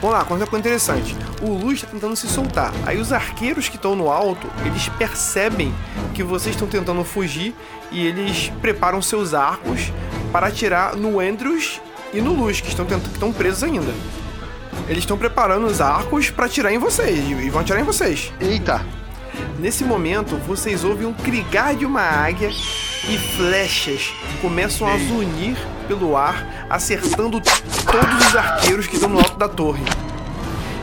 Vamos 0.01 0.17
lá, 0.17 0.25
coisa 0.25 0.59
interessante. 0.59 1.17
O 1.41 1.53
Luz 1.53 1.75
está 1.75 1.87
tentando 1.87 2.17
se 2.17 2.27
soltar. 2.27 2.73
Aí 2.85 2.99
os 2.99 3.13
arqueiros 3.13 3.69
que 3.69 3.77
estão 3.77 3.95
no 3.95 4.11
alto, 4.11 4.49
eles 4.65 4.89
percebem 4.91 5.73
que 6.13 6.25
vocês 6.25 6.57
estão 6.57 6.67
tentando 6.67 7.05
fugir 7.05 7.55
e 7.93 8.05
eles 8.05 8.51
preparam 8.61 9.01
seus 9.01 9.33
arcos 9.33 9.93
para 10.33 10.49
atirar 10.49 10.97
no 10.97 11.21
Andrews 11.21 11.81
e 12.13 12.21
no 12.21 12.33
Luz, 12.33 12.61
que 12.61 12.69
estão, 12.69 12.85
que 12.85 12.95
estão 12.95 13.33
presos 13.33 13.63
ainda. 13.63 13.93
Eles 14.89 15.05
estão 15.05 15.17
preparando 15.17 15.67
os 15.67 15.81
arcos 15.81 16.31
para 16.31 16.47
atirar 16.47 16.73
em 16.73 16.79
vocês 16.79 17.19
e 17.19 17.51
vão 17.51 17.61
atirar 17.61 17.81
em 17.81 17.85
vocês. 17.85 18.33
Eita. 18.41 18.81
Nesse 19.59 19.85
momento, 19.85 20.37
vocês 20.37 20.85
ouvem 20.85 21.07
um 21.07 21.13
crigar 21.13 21.75
de 21.75 21.87
uma 21.87 22.03
águia 22.03 22.49
e 22.49 23.19
flechas 23.37 24.13
começam 24.41 24.89
a 24.89 24.97
zunir 24.99 25.57
pelo 25.87 26.17
ar, 26.17 26.67
acertando 26.69 27.41
todos 27.41 28.27
os 28.27 28.37
arqueiros 28.37 28.87
que 28.87 28.95
estão 28.95 29.09
no 29.09 29.19
alto 29.19 29.39
da 29.39 29.49
torre. 29.49 29.83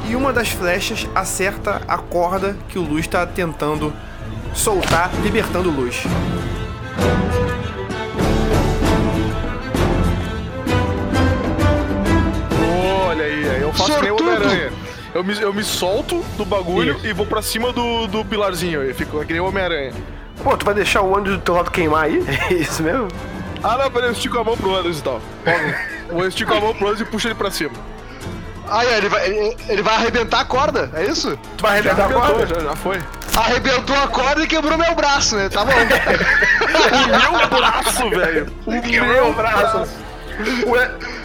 E 0.10 0.16
uma 0.16 0.34
das 0.34 0.50
flechas 0.50 1.08
acerta 1.14 1.82
a 1.88 1.98
corda 1.98 2.58
que 2.70 2.80
o 2.80 2.82
Luz 2.82 3.02
está 3.02 3.26
tentando 3.28 3.94
soltar, 4.54 5.12
libertando 5.22 5.70
o 5.70 5.74
Luz. 5.74 6.04
Faço 13.80 13.96
que 13.96 14.02
nem 14.04 14.12
o 14.12 14.18
Sortudo. 14.18 14.32
Homem-Aranha. 14.38 14.72
Eu 15.14 15.24
me, 15.24 15.42
eu 15.42 15.54
me 15.54 15.64
solto 15.64 16.24
do 16.38 16.46
bagulho 16.46 17.00
e 17.04 17.12
vou 17.14 17.26
pra 17.26 17.42
cima 17.42 17.74
do, 17.74 18.06
do 18.08 18.24
pilarzinho 18.24 18.82
aí. 18.82 18.94
Fico 18.94 19.26
que 19.26 19.34
nem 19.34 19.42
o 19.42 19.48
Homem-Aranha. 19.48 19.92
Pô, 20.44 20.56
tu 20.56 20.66
vai 20.66 20.74
deixar 20.76 21.02
o 21.02 21.12
ônibus 21.12 21.34
do 21.34 21.40
teu 21.40 21.56
lado 21.56 21.72
queimar 21.72 22.04
aí? 22.06 22.24
É 22.50 22.54
isso 22.54 22.84
mesmo? 22.84 23.08
Ah, 23.64 23.78
não, 23.78 23.92
peraí, 23.92 24.08
eu 24.10 24.14
estico 24.14 24.38
a 24.40 24.44
mão 24.44 24.56
pro 24.56 24.74
Anderson 24.76 25.00
e 25.00 25.04
tal. 25.04 25.22
Eu 26.10 26.28
estico 26.28 26.54
a 26.54 26.62
mão 26.62 26.74
pro 26.74 26.88
Anderson 26.88 27.04
e 27.04 27.08
puxo 27.08 27.28
ele 27.28 27.36
pra 27.36 27.52
cima. 27.52 27.74
Ah, 28.72 28.86
é, 28.86 28.98
ele 29.00 29.10
vai, 29.10 29.26
ele, 29.28 29.58
ele 29.68 29.82
vai 29.82 29.96
arrebentar 29.96 30.42
a 30.42 30.46
corda, 30.46 30.92
é 30.94 31.06
isso? 31.06 31.38
Tu 31.58 31.62
vai 31.64 31.72
arrebentar 31.80 32.06
a 32.06 32.14
corda? 32.14 32.46
já, 32.46 32.60
já 32.60 32.76
foi. 32.76 33.00
Arrebentou 33.36 33.96
a 33.96 34.08
corda 34.08 34.44
e 34.44 34.48
quebrou 34.48 34.78
meu 34.78 34.94
braço, 34.96 35.36
né? 35.36 35.50
Tá 35.50 35.66
bom. 35.66 35.72
O 36.70 37.42
meu 37.42 37.50
braço, 37.50 38.10
velho. 38.10 38.48
O 38.66 38.82
Quebrou 38.82 39.32
o 39.32 39.34
braço. 39.34 39.78
O, 39.78 39.84
E- 39.84 40.09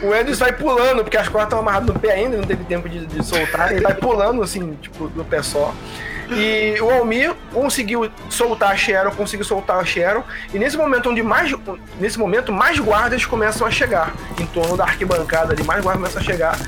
o 0.02 0.14
Edris 0.14 0.38
vai 0.38 0.52
pulando, 0.52 1.02
porque 1.02 1.16
as 1.16 1.28
cordas 1.28 1.47
estão 1.47 1.61
amarradas 1.61 1.88
no 1.88 1.99
pé 1.99 2.12
ainda, 2.12 2.37
não 2.37 2.44
teve 2.44 2.64
tempo 2.64 2.88
de, 2.88 3.06
de 3.06 3.25
soltar. 3.25 3.73
Ele 3.73 3.80
vai 3.80 3.94
pulando, 3.94 4.42
assim, 4.42 4.76
tipo, 4.80 5.11
no 5.14 5.25
pé 5.25 5.42
só. 5.42 5.75
E 6.30 6.80
o 6.80 6.90
Almir 6.90 7.35
conseguiu 7.52 8.11
soltar 8.30 8.73
a 8.73 8.76
Sharon, 8.76 9.11
conseguiu 9.11 9.44
soltar 9.44 9.78
a 9.78 9.85
Sharon. 9.85 10.23
E 10.52 10.59
nesse 10.59 10.76
momento 10.76 11.11
onde 11.11 11.23
mais. 11.23 11.54
Nesse 12.00 12.18
momento, 12.18 12.52
mais 12.52 12.78
guardas 12.78 13.25
começam 13.26 13.66
a 13.66 13.71
chegar. 13.71 14.12
Em 14.40 14.47
torno 14.47 14.76
da 14.76 14.85
arquibancada 14.85 15.52
ali, 15.52 15.62
mais 15.62 15.83
guardas 15.83 16.02
começam 16.02 16.23
a 16.23 16.25
chegar. 16.25 16.59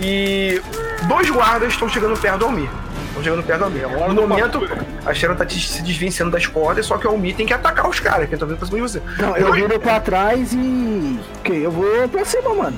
E 0.00 0.60
dois 1.08 1.28
guardas 1.30 1.72
estão 1.72 1.88
chegando 1.88 2.18
perto 2.18 2.38
do 2.38 2.44
Almir. 2.46 2.70
Estão 3.10 3.22
chegando 3.22 3.42
perto 3.42 3.58
do 3.60 3.64
Almir. 3.66 3.88
No 4.14 4.26
momento, 4.26 4.60
a 5.04 5.12
Sharon 5.14 5.34
tá 5.36 5.46
se 5.48 5.82
desvencendo 5.82 6.30
das 6.30 6.46
cordas, 6.46 6.86
só 6.86 6.96
que 6.96 7.06
o 7.06 7.10
Almir 7.10 7.34
tem 7.36 7.46
que 7.46 7.52
atacar 7.52 7.88
os 7.88 8.00
caras, 8.00 8.28
que 8.28 8.34
estão 8.34 8.48
vindo 8.48 8.56
pra 8.58 8.66
cima 8.66 8.78
de 8.78 8.82
você. 8.82 9.02
Não, 9.18 9.36
eu 9.36 9.52
viro 9.52 9.78
pra 9.80 10.00
trás 10.00 10.52
e. 10.52 11.20
Ok, 11.40 11.66
eu 11.66 11.70
vou 11.70 12.08
pra 12.08 12.24
cima, 12.24 12.54
mano. 12.54 12.76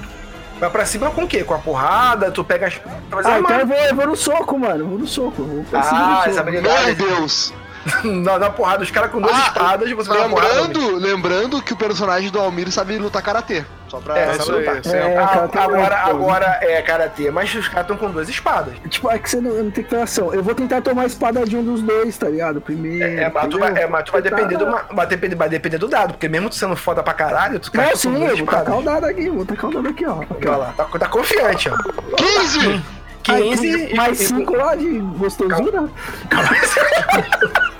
Vai 0.58 0.70
pra 0.70 0.84
cima 0.86 1.10
com 1.10 1.24
o 1.24 1.28
quê? 1.28 1.42
Com 1.44 1.54
a 1.54 1.58
porrada? 1.58 2.30
Tu 2.30 2.42
pega 2.44 2.66
as. 2.68 2.80
Ah, 3.24 3.38
então 3.40 3.58
eu 3.58 3.66
vou, 3.66 3.76
eu 3.76 3.94
vou 3.96 4.06
no 4.06 4.16
soco, 4.16 4.58
mano. 4.58 4.80
Eu 4.84 4.88
vou 4.88 4.98
no 4.98 5.06
soco. 5.06 5.42
eu 5.42 5.46
Vou 5.48 5.64
pra 5.64 5.82
cima 5.82 6.00
Ah, 6.00 6.14
do 6.14 6.20
essa 6.20 6.28
soco. 6.30 6.40
habilidade. 6.40 6.84
Meu 6.86 6.94
Deus. 7.08 7.52
na, 8.04 8.38
na 8.38 8.50
porrada, 8.50 8.82
os 8.82 8.90
caras 8.90 9.10
com 9.10 9.20
duas 9.20 9.34
Ah, 9.34 9.40
espadas 9.48 9.88
e 9.88 9.94
você 9.94 10.08
vai 10.08 10.28
porrada. 10.28 10.62
Lembrando, 10.62 10.96
lembrando 10.96 11.62
que 11.62 11.72
o 11.72 11.76
personagem 11.76 12.30
do 12.30 12.38
Almir 12.38 12.70
sabe 12.70 12.96
lutar 12.98 13.22
karatê. 13.22 13.64
Só 13.88 13.98
pra. 14.00 14.18
É, 14.18 14.22
É 14.30 14.34
sabe 14.34 14.50
lutar. 14.58 14.74
aí. 14.74 14.92
É, 14.92 15.16
Ah, 15.18 15.26
cara, 15.26 15.48
tem 15.48 15.60
agora, 15.62 15.96
agora 15.98 16.58
é 16.62 16.80
karatê, 16.82 17.30
mas 17.30 17.54
os 17.54 17.68
caras 17.68 17.82
estão 17.82 17.96
com 17.96 18.10
duas 18.10 18.28
espadas. 18.28 18.74
Tipo, 18.88 19.10
é 19.10 19.18
que 19.18 19.28
você 19.28 19.40
não, 19.40 19.50
não 19.64 19.70
tem 19.70 19.84
que 19.84 19.90
ter 19.90 20.00
ação. 20.00 20.32
Eu 20.32 20.42
vou 20.42 20.54
tentar 20.54 20.80
tomar 20.80 21.02
a 21.02 21.06
espada 21.06 21.44
de 21.44 21.56
um 21.56 21.62
dos 21.64 21.82
dois, 21.82 22.16
tá 22.16 22.28
ligado? 22.28 22.60
Primeiro. 22.60 23.04
É, 23.20 23.30
mas 23.30 23.48
tu 23.48 23.58
vai, 23.58 23.72
é, 23.82 23.86
mas 23.86 24.04
tu 24.04 24.12
vai 24.12 24.22
depender 24.22 24.56
do, 24.56 24.66
vai 24.94 25.06
depender, 25.06 25.34
vai 25.36 25.48
depender 25.48 25.78
do 25.78 25.88
dado, 25.88 26.14
porque 26.14 26.28
mesmo 26.28 26.48
tu 26.48 26.54
sendo 26.54 26.76
foda 26.76 27.02
pra 27.02 27.12
caralho, 27.14 27.58
tu 27.60 27.70
Não, 27.74 27.84
cai 27.84 27.96
sim, 27.96 28.12
com 28.14 28.24
eu 28.24 28.36
vou 28.38 28.46
tacar 28.46 28.78
o 28.78 28.82
dado 28.82 29.04
aqui, 29.06 29.28
vou 29.28 29.44
tacar 29.44 29.70
o 29.70 29.72
dado 29.74 29.88
aqui, 29.88 30.06
ó. 30.06 30.20
Aqui, 30.22 30.48
ó. 30.48 30.56
lá, 30.56 30.72
tá, 30.76 30.84
tá 30.84 31.08
confiante, 31.08 31.68
ó. 31.68 31.76
15! 32.16 32.82
15 33.22 33.66
e- 33.92 33.94
mais 33.94 34.20
e- 34.20 34.26
5 34.26 34.56
lá 34.56 34.74
de 34.74 34.88
gostosura. 35.16 35.84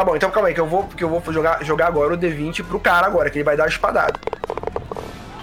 Tá 0.00 0.04
bom, 0.04 0.16
então 0.16 0.30
calma 0.30 0.48
aí, 0.48 0.54
que 0.54 0.60
eu 0.60 0.66
vou, 0.66 0.84
que 0.84 1.04
eu 1.04 1.10
vou 1.10 1.22
jogar, 1.30 1.62
jogar 1.62 1.88
agora 1.88 2.14
o 2.14 2.16
D20 2.16 2.64
pro 2.64 2.80
cara 2.80 3.06
agora, 3.06 3.28
que 3.28 3.36
ele 3.36 3.44
vai 3.44 3.54
dar 3.54 3.64
a 3.64 3.68
espadada. 3.68 4.18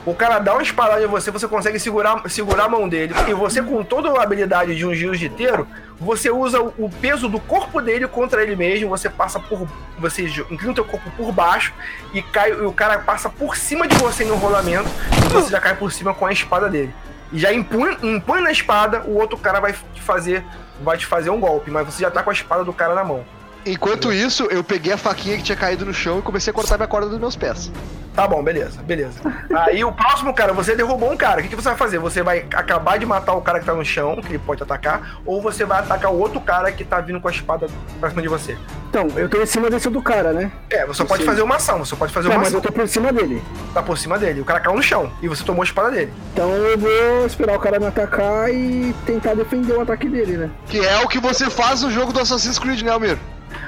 O 0.04 0.16
cara 0.16 0.40
dá 0.40 0.54
uma 0.54 0.64
espadada 0.64 1.04
em 1.04 1.06
você, 1.06 1.30
você 1.30 1.48
consegue 1.48 1.78
segurar, 1.80 2.28
segurar 2.28 2.64
a 2.64 2.68
mão 2.68 2.90
dele. 2.90 3.14
E 3.28 3.36
você, 3.36 3.62
com 3.62 3.84
toda 3.84 4.10
a 4.10 4.24
habilidade 4.24 4.76
de 4.76 4.84
um 4.84 4.96
jiu-jiteiro, 4.96 5.68
você 6.00 6.32
usa 6.32 6.60
o 6.60 6.90
peso 6.90 7.30
do 7.30 7.40
corpo 7.40 7.80
dele 7.80 8.08
contra 8.08 8.42
ele 8.42 8.56
mesmo. 8.56 8.90
Você 8.90 9.12
passa 9.12 9.40
por. 9.40 9.68
Você 10.00 10.24
inclina 10.50 10.72
o 10.72 10.74
teu 10.74 10.86
corpo 10.86 11.08
por 11.12 11.32
baixo 11.32 11.72
e 12.12 12.24
cai, 12.24 12.50
e 12.50 12.66
o 12.66 12.74
cara 12.74 12.98
passa 12.98 13.30
por 13.30 13.56
cima 13.56 13.88
de 13.88 13.96
você 13.98 14.26
no 14.26 14.38
rolamento. 14.38 14.90
E 15.24 15.34
você 15.34 15.52
já 15.52 15.60
cai 15.60 15.76
por 15.76 15.92
cima 15.92 16.16
com 16.16 16.26
a 16.26 16.32
espada 16.32 16.68
dele. 16.68 16.96
E 17.32 17.38
já 17.38 17.54
impõe, 17.54 17.96
impõe 18.02 18.42
na 18.42 18.52
espada, 18.52 19.04
o 19.06 19.20
outro 19.20 19.38
cara 19.38 19.60
vai 19.60 19.76
te 19.94 20.02
fazer. 20.02 20.44
Vai 20.82 20.98
te 20.98 21.06
fazer 21.06 21.30
um 21.30 21.40
golpe, 21.40 21.70
mas 21.70 21.86
você 21.86 22.02
já 22.02 22.10
tá 22.10 22.24
com 22.24 22.32
a 22.32 22.34
espada 22.34 22.64
do 22.64 22.74
cara 22.74 22.96
na 22.96 23.04
mão. 23.04 23.37
Enquanto 23.68 24.14
isso, 24.14 24.46
eu 24.46 24.64
peguei 24.64 24.94
a 24.94 24.98
faquinha 24.98 25.38
que 25.38 25.44
tinha 25.44 25.56
caído 25.58 25.86
no 25.86 25.94
chão 25.94 26.20
e 26.20 26.22
comecei 26.22 26.52
a 26.52 26.54
cortar 26.54 26.78
minha 26.78 26.88
corda 26.88 27.10
dos 27.10 27.20
meus 27.20 27.36
pés. 27.36 27.72
Tá 28.16 28.28
bom, 28.28 28.42
beleza, 28.44 28.82
beleza. 28.82 29.20
Aí 29.56 29.84
o 29.84 29.92
próximo 29.92 30.34
cara, 30.34 30.52
você 30.52 30.76
derrubou 30.76 31.12
um 31.12 31.16
cara. 31.18 31.40
O 31.40 31.44
que, 31.44 31.50
que 31.50 31.56
você 31.56 31.70
vai 31.70 31.78
fazer? 31.78 32.00
Você 32.00 32.24
vai 32.24 32.48
acabar 32.52 32.98
de 32.98 33.06
matar 33.06 33.34
o 33.34 33.42
cara 33.42 33.60
que 33.60 33.66
tá 33.66 33.76
no 33.76 33.86
chão, 33.86 34.16
que 34.20 34.30
ele 34.30 34.40
pode 34.40 34.64
atacar, 34.64 35.20
ou 35.24 35.40
você 35.40 35.64
vai 35.66 35.80
atacar 35.80 36.12
o 36.12 36.18
outro 36.18 36.42
cara 36.42 36.72
que 36.72 36.84
tá 36.84 37.00
vindo 37.00 37.22
com 37.22 37.28
a 37.28 37.32
espada 37.32 37.68
pra 38.00 38.10
cima 38.10 38.24
de 38.24 38.28
você. 38.28 38.58
Então, 38.90 39.08
eu 39.16 39.30
tô 39.30 39.40
em 39.40 39.46
cima 39.46 39.70
desse 39.70 39.88
do 39.90 40.02
cara, 40.02 40.32
né? 40.34 40.52
É, 40.72 40.84
você 40.88 41.06
pode 41.06 41.24
fazer 41.24 41.44
uma 41.44 41.58
ação, 41.58 41.78
você 41.78 41.96
pode 41.96 42.12
fazer 42.12 42.30
Não, 42.30 42.36
uma 42.38 42.40
mas 42.40 42.48
ação. 42.48 42.58
eu 42.60 42.64
tô 42.64 42.72
por 42.72 42.88
cima 42.88 43.14
dele. 43.14 43.44
Tá 43.72 43.84
por 43.84 43.96
cima 43.96 44.18
dele. 44.18 44.42
O 44.42 44.46
cara 44.46 44.62
caiu 44.62 44.76
no 44.76 44.82
chão 44.82 45.12
e 45.22 45.28
você 45.28 45.44
tomou 45.44 45.62
a 45.62 45.66
espada 45.66 45.92
dele. 45.92 46.12
Então 46.34 46.50
eu 46.50 46.76
vou 46.78 47.26
esperar 47.28 47.56
o 47.56 47.60
cara 47.60 47.80
me 47.80 47.86
atacar 47.86 48.50
e 48.52 48.96
tentar 49.06 49.36
defender 49.36 49.74
o 49.74 49.82
ataque 49.82 50.10
dele, 50.10 50.38
né? 50.38 50.50
Que 50.66 50.84
é 50.84 50.98
o 51.04 51.08
que 51.08 51.20
você 51.20 51.52
faz 51.52 51.84
no 51.84 51.92
jogo 51.92 52.12
do 52.12 52.20
Assassin's 52.20 52.58
Creed, 52.58 52.82
né, 52.82 52.90
Almir? 52.92 53.20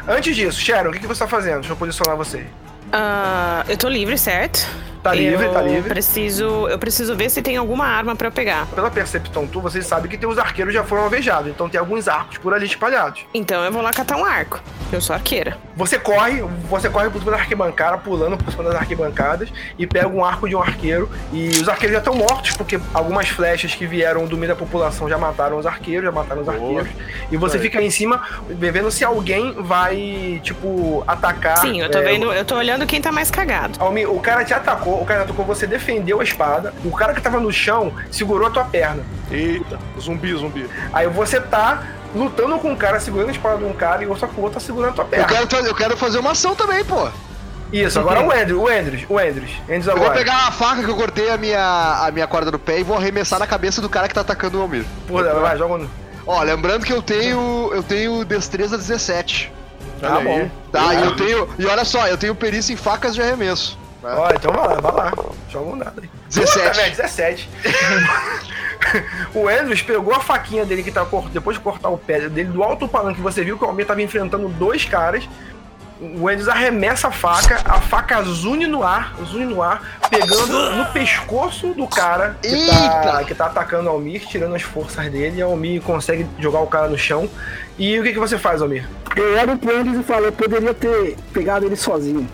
Antes 0.08 0.36
disso, 0.36 0.60
Sharon, 0.60 0.90
o 0.90 0.94
que, 0.94 1.06
você 1.06 1.20
tá 1.20 1.28
fazendo? 1.28 1.60
Deixa 1.60 1.72
eu 1.74 1.78
posicionar 1.78 2.16
você. 2.16 2.46
Ah, 2.92 3.64
eu 3.68 3.78
tô 3.78 3.88
livre, 3.88 4.18
certo? 4.18 4.68
Tá 5.02 5.14
livre, 5.14 5.46
eu 5.46 5.54
tá 5.54 5.62
livre. 5.62 5.90
Preciso, 5.90 6.68
eu 6.68 6.78
preciso 6.78 7.16
ver 7.16 7.30
se 7.30 7.42
tem 7.42 7.58
alguma 7.58 7.86
arma 7.86 8.16
pra 8.16 8.28
eu 8.28 8.32
pegar. 8.32 8.66
Pela 8.68 8.92
percepção 8.92 9.48
tu, 9.48 9.62
vocês 9.62 9.86
sabem 9.86 10.10
que 10.10 10.18
tem 10.18 10.28
os 10.28 10.38
arqueiros 10.38 10.74
já 10.74 10.84
foram 10.84 11.04
alvejados, 11.04 11.50
então 11.50 11.70
tem 11.70 11.80
alguns 11.80 12.08
arcos 12.08 12.38
por 12.38 12.54
ali 12.54 12.66
espalhados. 12.66 13.26
Então 13.34 13.64
eu 13.64 13.72
vou 13.72 13.82
lá 13.82 13.92
catar 13.92 14.18
um 14.18 14.26
arco. 14.26 14.60
Eu 14.92 15.00
sou 15.00 15.16
arqueira. 15.16 15.58
Você 15.76 16.00
corre, 16.00 16.42
você 16.68 16.90
corre 16.90 17.10
por 17.10 17.20
cima 17.20 17.32
da 17.32 17.38
arquibancada, 17.38 17.98
pulando 17.98 18.38
por 18.38 18.52
cima 18.52 18.64
das 18.64 18.76
arquibancadas 18.76 19.50
e 19.78 19.86
pega 19.86 20.08
um 20.08 20.26
arco 20.26 20.50
de 20.50 20.56
um 20.56 20.62
arqueiro. 20.62 21.10
E 21.32 21.50
os 21.50 21.70
arqueiros 21.70 21.94
já 21.94 22.00
estão 22.00 22.16
mortos, 22.16 22.58
porque 22.58 22.80
algumas 22.94 23.30
flechas 23.30 23.76
que 23.76 23.86
vieram 23.86 24.26
do 24.26 24.36
meio 24.36 24.52
da 24.52 24.56
população 24.56 25.08
já 25.08 25.18
mataram 25.18 25.58
os 25.58 25.66
arqueiros, 25.66 26.06
já 26.06 26.12
mataram 26.12 26.42
os 26.42 26.50
arqueiros. 26.50 26.90
E 27.32 27.38
você 27.38 27.60
fica 27.60 27.80
aí 27.80 27.86
em 27.86 27.92
cima, 27.92 28.22
vendo 28.50 28.90
se 28.90 29.06
alguém 29.06 29.54
vai, 29.54 30.42
tipo, 30.44 31.04
atacar. 31.08 31.60
Sim, 31.60 31.82
eu 31.82 31.92
tô 31.92 32.00
é, 32.00 32.02
vendo, 32.02 32.34
eu 32.34 32.44
tô 32.44 32.56
olhando 32.56 32.88
quem 32.88 33.00
tá 33.00 33.12
mais 33.12 33.30
cagado. 33.30 33.80
O 34.10 34.20
cara 34.20 34.44
te 34.44 34.54
atacou, 34.54 34.89
o 35.02 35.06
cara 35.06 35.24
atacou, 35.24 35.46
você 35.46 35.68
defendeu 35.68 36.20
a 36.22 36.24
espada, 36.24 36.74
o 36.84 36.92
cara 36.92 37.14
que 37.14 37.22
tava 37.22 37.40
no 37.40 37.52
chão 37.52 37.94
segurou 38.12 38.48
a 38.48 38.52
tua 38.52 38.64
perna. 38.66 39.04
Eita, 39.32 39.78
zumbi, 40.00 40.34
zumbi. 40.34 40.68
Aí 40.94 41.08
você 41.08 41.40
tá 41.40 41.84
lutando 42.16 42.58
com 42.60 42.72
um 42.72 42.76
cara, 42.76 43.00
segurando 43.00 43.30
a 43.30 43.32
espada 43.32 43.58
de 43.58 43.66
um 43.66 43.74
cara, 43.74 44.04
e 44.04 44.08
o 44.08 44.10
outro 44.10 44.28
com 44.30 44.42
o 44.42 44.44
outro 44.46 44.60
tá 44.60 44.66
segurando 44.66 44.92
a 44.92 44.94
tua 44.94 45.04
Eu 45.06 45.10
perna. 45.10 45.26
quero, 45.28 45.48
fa- 45.48 45.68
eu 45.68 45.76
quero 45.76 45.98
fazer 45.98 46.20
uma 46.20 46.32
ação 46.32 46.56
também, 46.56 46.84
pô. 46.84 47.08
Isso, 47.72 48.00
agora 48.00 48.22
o 48.26 48.32
Andrews, 48.32 48.60
o 48.64 48.68
Andrews, 48.68 49.06
o 49.08 49.18
Andrews. 49.20 49.52
Andrews 49.66 49.86
Eu 49.88 49.94
vou 49.96 50.06
agora. 50.06 50.18
pegar 50.18 50.48
a 50.48 50.52
faca 50.52 50.84
que 50.84 50.90
eu 50.90 50.96
cortei 50.96 51.30
a 51.30 51.38
minha, 51.38 52.04
a 52.04 52.10
minha 52.12 52.26
corda 52.26 52.50
no 52.50 52.58
pé 52.58 52.80
e 52.80 52.84
vou 52.84 52.98
arremessar 52.98 53.38
na 53.38 53.46
cabeça 53.46 53.80
do 53.80 53.88
cara 53.88 54.08
que 54.08 54.14
tá 54.16 54.22
atacando 54.22 54.58
o 54.58 54.62
Almir. 54.64 54.84
Porra, 55.08 55.32
vai, 55.36 55.56
joga 55.56 55.78
no... 55.84 55.90
Ó, 56.26 56.42
lembrando 56.42 56.84
que 56.86 56.92
eu 56.94 57.02
tenho. 57.02 57.70
Eu 57.74 57.82
tenho 57.84 58.24
destreza 58.26 58.76
17. 58.78 59.52
Tá 60.02 60.18
aí. 60.18 60.24
bom. 60.24 60.50
Tá, 60.72 60.94
e 60.96 61.04
eu 61.04 61.16
tenho. 61.16 61.48
E 61.60 61.66
olha 61.66 61.84
só, 61.86 62.08
eu 62.08 62.18
tenho 62.18 62.34
perícia 62.36 62.74
em 62.74 62.76
facas 62.76 63.14
de 63.16 63.22
arremesso. 63.22 63.78
Né? 64.04 64.14
Ó, 64.16 64.30
então 64.34 64.52
vai 64.52 64.68
lá, 64.68 64.76
vai 64.82 64.92
lá. 64.92 65.14
Joga 65.50 65.70
um 65.72 65.78
dado 65.78 66.02
aí. 66.02 66.10
17. 66.30 66.60
Puta, 66.60 66.74
velho, 66.74 66.96
17. 66.96 67.50
o 69.34 69.48
Andrews 69.48 69.82
pegou 69.82 70.14
a 70.14 70.20
faquinha 70.20 70.66
dele 70.66 70.84
que 70.84 70.92
tá 70.92 71.06
cor- 71.06 71.30
depois 71.30 71.58
de 71.58 71.64
cortar 71.64 71.90
o 71.90 71.98
pé 71.98 72.30
dele 72.30 72.50
do 72.50 72.64
alto 72.64 72.88
palanque. 72.88 73.22
Você 73.22 73.44
viu 73.44 73.58
que 73.58 73.64
o 73.64 73.68
Almir 73.68 73.86
tava 73.86 74.02
enfrentando 74.02 74.48
dois 74.50 74.86
caras. 74.86 75.28
O 76.02 76.30
Andrews 76.30 76.48
arremessa 76.48 77.10
a 77.10 77.12
faca, 77.12 77.60
a 77.66 77.82
faca 77.82 78.22
zune 78.24 78.66
no 78.66 78.84
ar, 78.84 79.14
zune 79.26 79.44
no 79.46 79.62
ar, 79.62 80.00
pegando 80.10 80.72
no 80.78 80.86
pescoço 80.94 81.74
do 81.74 81.86
cara 81.88 82.38
que 82.42 82.68
tá, 82.68 83.24
que 83.26 83.36
tá 83.36 83.46
atacando 83.48 83.90
o 83.90 83.92
Almir, 83.92 84.26
tirando 84.26 84.56
as 84.56 84.62
forças 84.62 85.12
dele. 85.12 85.40
E 85.40 85.44
o 85.44 85.48
Almir 85.48 85.82
consegue 85.82 86.26
jogar 86.40 86.60
o 86.62 86.68
cara 86.68 86.88
no 86.88 86.98
chão. 86.98 87.30
E 87.78 88.00
o 88.00 88.04
que, 88.04 88.14
que 88.14 88.20
você 88.20 88.38
faz, 88.38 88.62
Almir? 88.62 88.88
Eu 89.14 89.38
olho 89.40 89.58
pro 89.58 89.76
Andrews 89.78 90.00
e 90.00 90.04
falo, 90.04 90.28
eu 90.28 90.32
poderia 90.32 90.74
ter 90.74 91.18
pegado 91.34 91.66
ele 91.66 91.76
sozinho. 91.76 92.26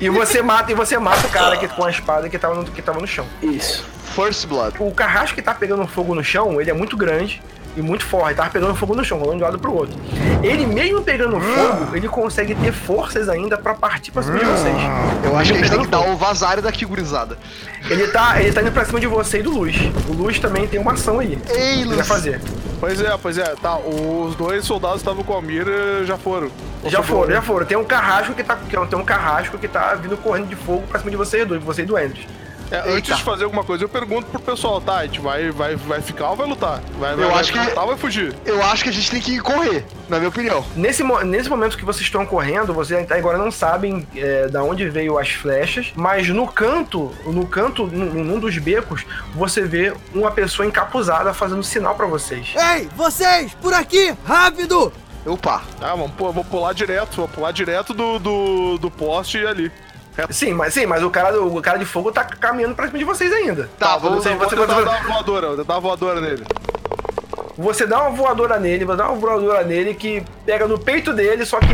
E 0.00 0.08
você 0.08 0.40
mata, 0.40 0.72
e 0.72 0.74
você 0.74 0.98
mata 0.98 1.26
o 1.26 1.30
cara 1.30 1.58
que, 1.58 1.68
com 1.68 1.84
a 1.84 1.90
espada 1.90 2.28
que 2.28 2.38
tava 2.38 2.54
no, 2.54 2.64
que 2.64 2.80
tava 2.80 2.98
no 2.98 3.06
chão. 3.06 3.26
Isso. 3.42 3.84
First 4.14 4.46
Blood. 4.46 4.76
O 4.80 4.90
carrasco 4.92 5.34
que 5.34 5.42
tá 5.42 5.52
pegando 5.52 5.86
fogo 5.86 6.14
no 6.14 6.24
chão, 6.24 6.58
ele 6.60 6.70
é 6.70 6.72
muito 6.72 6.96
grande 6.96 7.42
e 7.76 7.82
muito 7.82 8.04
forte. 8.04 8.36
Tava 8.36 8.50
pegando 8.50 8.74
fogo 8.74 8.94
no 8.94 9.04
chão, 9.04 9.18
rolando 9.18 9.38
de 9.38 9.42
um 9.42 9.46
lado 9.46 9.58
pro 9.58 9.72
outro. 9.74 9.96
Ele 10.42 10.66
mesmo 10.66 11.02
pegando 11.02 11.40
fogo, 11.40 11.96
ele 11.96 12.08
consegue 12.08 12.54
ter 12.54 12.72
forças 12.72 13.28
ainda 13.28 13.56
pra 13.56 13.74
partir 13.74 14.10
pra 14.10 14.22
cima 14.22 14.38
de 14.38 14.44
vocês. 14.44 14.76
Eu 15.24 15.36
acho 15.36 15.52
que 15.52 15.58
a 15.58 15.62
gente 15.62 15.70
tem 15.70 15.82
que 15.84 15.88
dar 15.90 16.00
o 16.00 16.16
vazar 16.16 16.60
daqui, 16.60 16.84
gurizada. 16.84 17.38
Ele 17.88 18.06
tá, 18.08 18.40
ele 18.40 18.52
tá 18.52 18.62
indo 18.62 18.72
pra 18.72 18.84
cima 18.84 19.00
de 19.00 19.06
você 19.06 19.38
e 19.38 19.42
do 19.42 19.50
Luz. 19.50 19.76
O 20.08 20.12
Luz 20.12 20.38
também 20.38 20.66
tem 20.66 20.80
uma 20.80 20.92
ação 20.92 21.18
aí. 21.20 21.38
Ei, 21.48 21.80
Ele 21.80 21.88
vai 21.88 21.96
Luz. 21.98 22.08
fazer. 22.08 22.40
Pois 22.78 23.00
é, 23.00 23.16
pois 23.20 23.38
é. 23.38 23.54
Tá, 23.60 23.76
os 23.78 24.34
dois 24.36 24.64
soldados 24.64 25.02
que 25.02 25.08
estavam 25.08 25.22
com 25.22 25.32
o 25.32 25.36
Almir 25.36 25.66
eh, 25.68 26.04
já 26.04 26.16
foram. 26.16 26.50
Já 26.86 27.02
foram, 27.02 27.28
né? 27.28 27.34
já 27.34 27.42
foram. 27.42 27.66
Tem 27.66 27.76
um 27.76 27.84
carrasco 27.84 28.32
que 28.32 28.42
tá. 28.42 28.56
que 28.56 28.76
Tem 28.86 28.98
um 28.98 29.04
carrasco 29.04 29.58
que 29.58 29.68
tá 29.68 29.94
vindo 29.94 30.16
correndo 30.16 30.48
de 30.48 30.56
fogo 30.56 30.82
pra 30.88 30.98
cima 30.98 31.10
de 31.10 31.16
você 31.16 31.42
e 31.42 31.44
do 31.44 31.60
você 31.60 31.82
e 31.82 31.84
do 31.84 31.96
Andrews. 31.96 32.26
É, 32.70 32.92
antes 32.92 33.16
de 33.16 33.22
fazer 33.22 33.44
alguma 33.44 33.64
coisa, 33.64 33.82
eu 33.84 33.88
pergunto 33.88 34.28
pro 34.30 34.40
pessoal, 34.40 34.80
tá? 34.80 34.98
A 34.98 35.02
gente 35.06 35.20
vai, 35.20 35.50
vai, 35.50 35.74
vai 35.76 36.00
ficar 36.00 36.30
ou 36.30 36.36
vai 36.36 36.46
lutar? 36.46 36.80
Vai, 36.98 37.16
vai, 37.16 37.24
Eu 37.24 37.30
vai 37.30 37.40
acho 37.40 37.52
que- 37.52 37.58
lutar 37.58 37.82
ou 37.82 37.88
vai 37.88 37.98
fugir? 37.98 38.34
Eu 38.46 38.62
acho 38.62 38.82
que 38.84 38.88
a 38.90 38.92
gente 38.92 39.10
tem 39.10 39.20
que 39.20 39.38
correr, 39.40 39.84
na 40.08 40.18
minha 40.18 40.28
opinião. 40.28 40.64
Nesse, 40.76 41.02
mo- 41.02 41.20
nesse 41.22 41.48
momento 41.48 41.76
que 41.76 41.84
vocês 41.84 42.02
estão 42.04 42.24
correndo, 42.24 42.72
vocês 42.72 43.02
até 43.02 43.18
agora 43.18 43.36
não 43.38 43.50
sabem 43.50 44.06
é, 44.14 44.46
da 44.48 44.62
onde 44.62 44.88
veio 44.88 45.18
as 45.18 45.30
flechas, 45.30 45.92
mas 45.96 46.28
no 46.28 46.46
canto, 46.46 47.10
no 47.26 47.46
canto, 47.46 47.86
num, 47.86 48.22
num 48.24 48.38
dos 48.38 48.56
becos, 48.58 49.04
você 49.34 49.62
vê 49.62 49.92
uma 50.14 50.30
pessoa 50.30 50.64
encapuzada 50.66 51.34
fazendo 51.34 51.62
sinal 51.64 51.94
pra 51.96 52.06
vocês. 52.06 52.54
Ei, 52.76 52.88
vocês, 52.96 53.52
por 53.60 53.74
aqui, 53.74 54.14
rápido! 54.24 54.92
Opa. 55.26 55.62
Ah, 55.82 55.90
vamos, 55.90 56.12
pô, 56.12 56.32
vou 56.32 56.44
pular 56.44 56.72
direto, 56.72 57.16
vou 57.16 57.28
pular 57.28 57.52
direto 57.52 57.92
do, 57.92 58.18
do, 58.18 58.78
do 58.78 58.90
poste 58.90 59.36
e 59.38 59.46
ali. 59.46 59.70
Sim, 60.30 60.52
mas 60.52 60.74
sim, 60.74 60.86
mas 60.86 61.02
o 61.02 61.10
cara, 61.10 61.40
o 61.42 61.60
cara 61.62 61.78
de 61.78 61.84
fogo 61.84 62.10
tá 62.12 62.24
caminhando 62.24 62.74
pra 62.74 62.86
cima 62.86 62.98
de 62.98 63.04
vocês 63.04 63.32
ainda. 63.32 63.68
Tá, 63.78 63.96
vamos- 63.96 64.22
você, 64.22 64.30
Vou 64.34 64.48
você, 64.48 64.56
tentar 64.56 64.74
você, 64.74 64.84
dar 64.84 64.90
uma 65.02 65.14
voadora, 65.14 65.46
vou 65.48 65.56
tentar 65.56 65.74
uma 65.74 65.80
voadora 65.80 66.20
nele. 66.20 66.44
Você 67.60 67.86
dá 67.86 68.00
uma 68.02 68.10
voadora 68.10 68.58
nele, 68.58 68.84
você 68.84 68.96
dá 68.96 69.08
uma 69.08 69.18
voadora 69.18 69.62
nele 69.64 69.94
que 69.94 70.22
pega 70.46 70.66
no 70.66 70.78
peito 70.78 71.12
dele, 71.12 71.44
só 71.44 71.58
que 71.60 71.66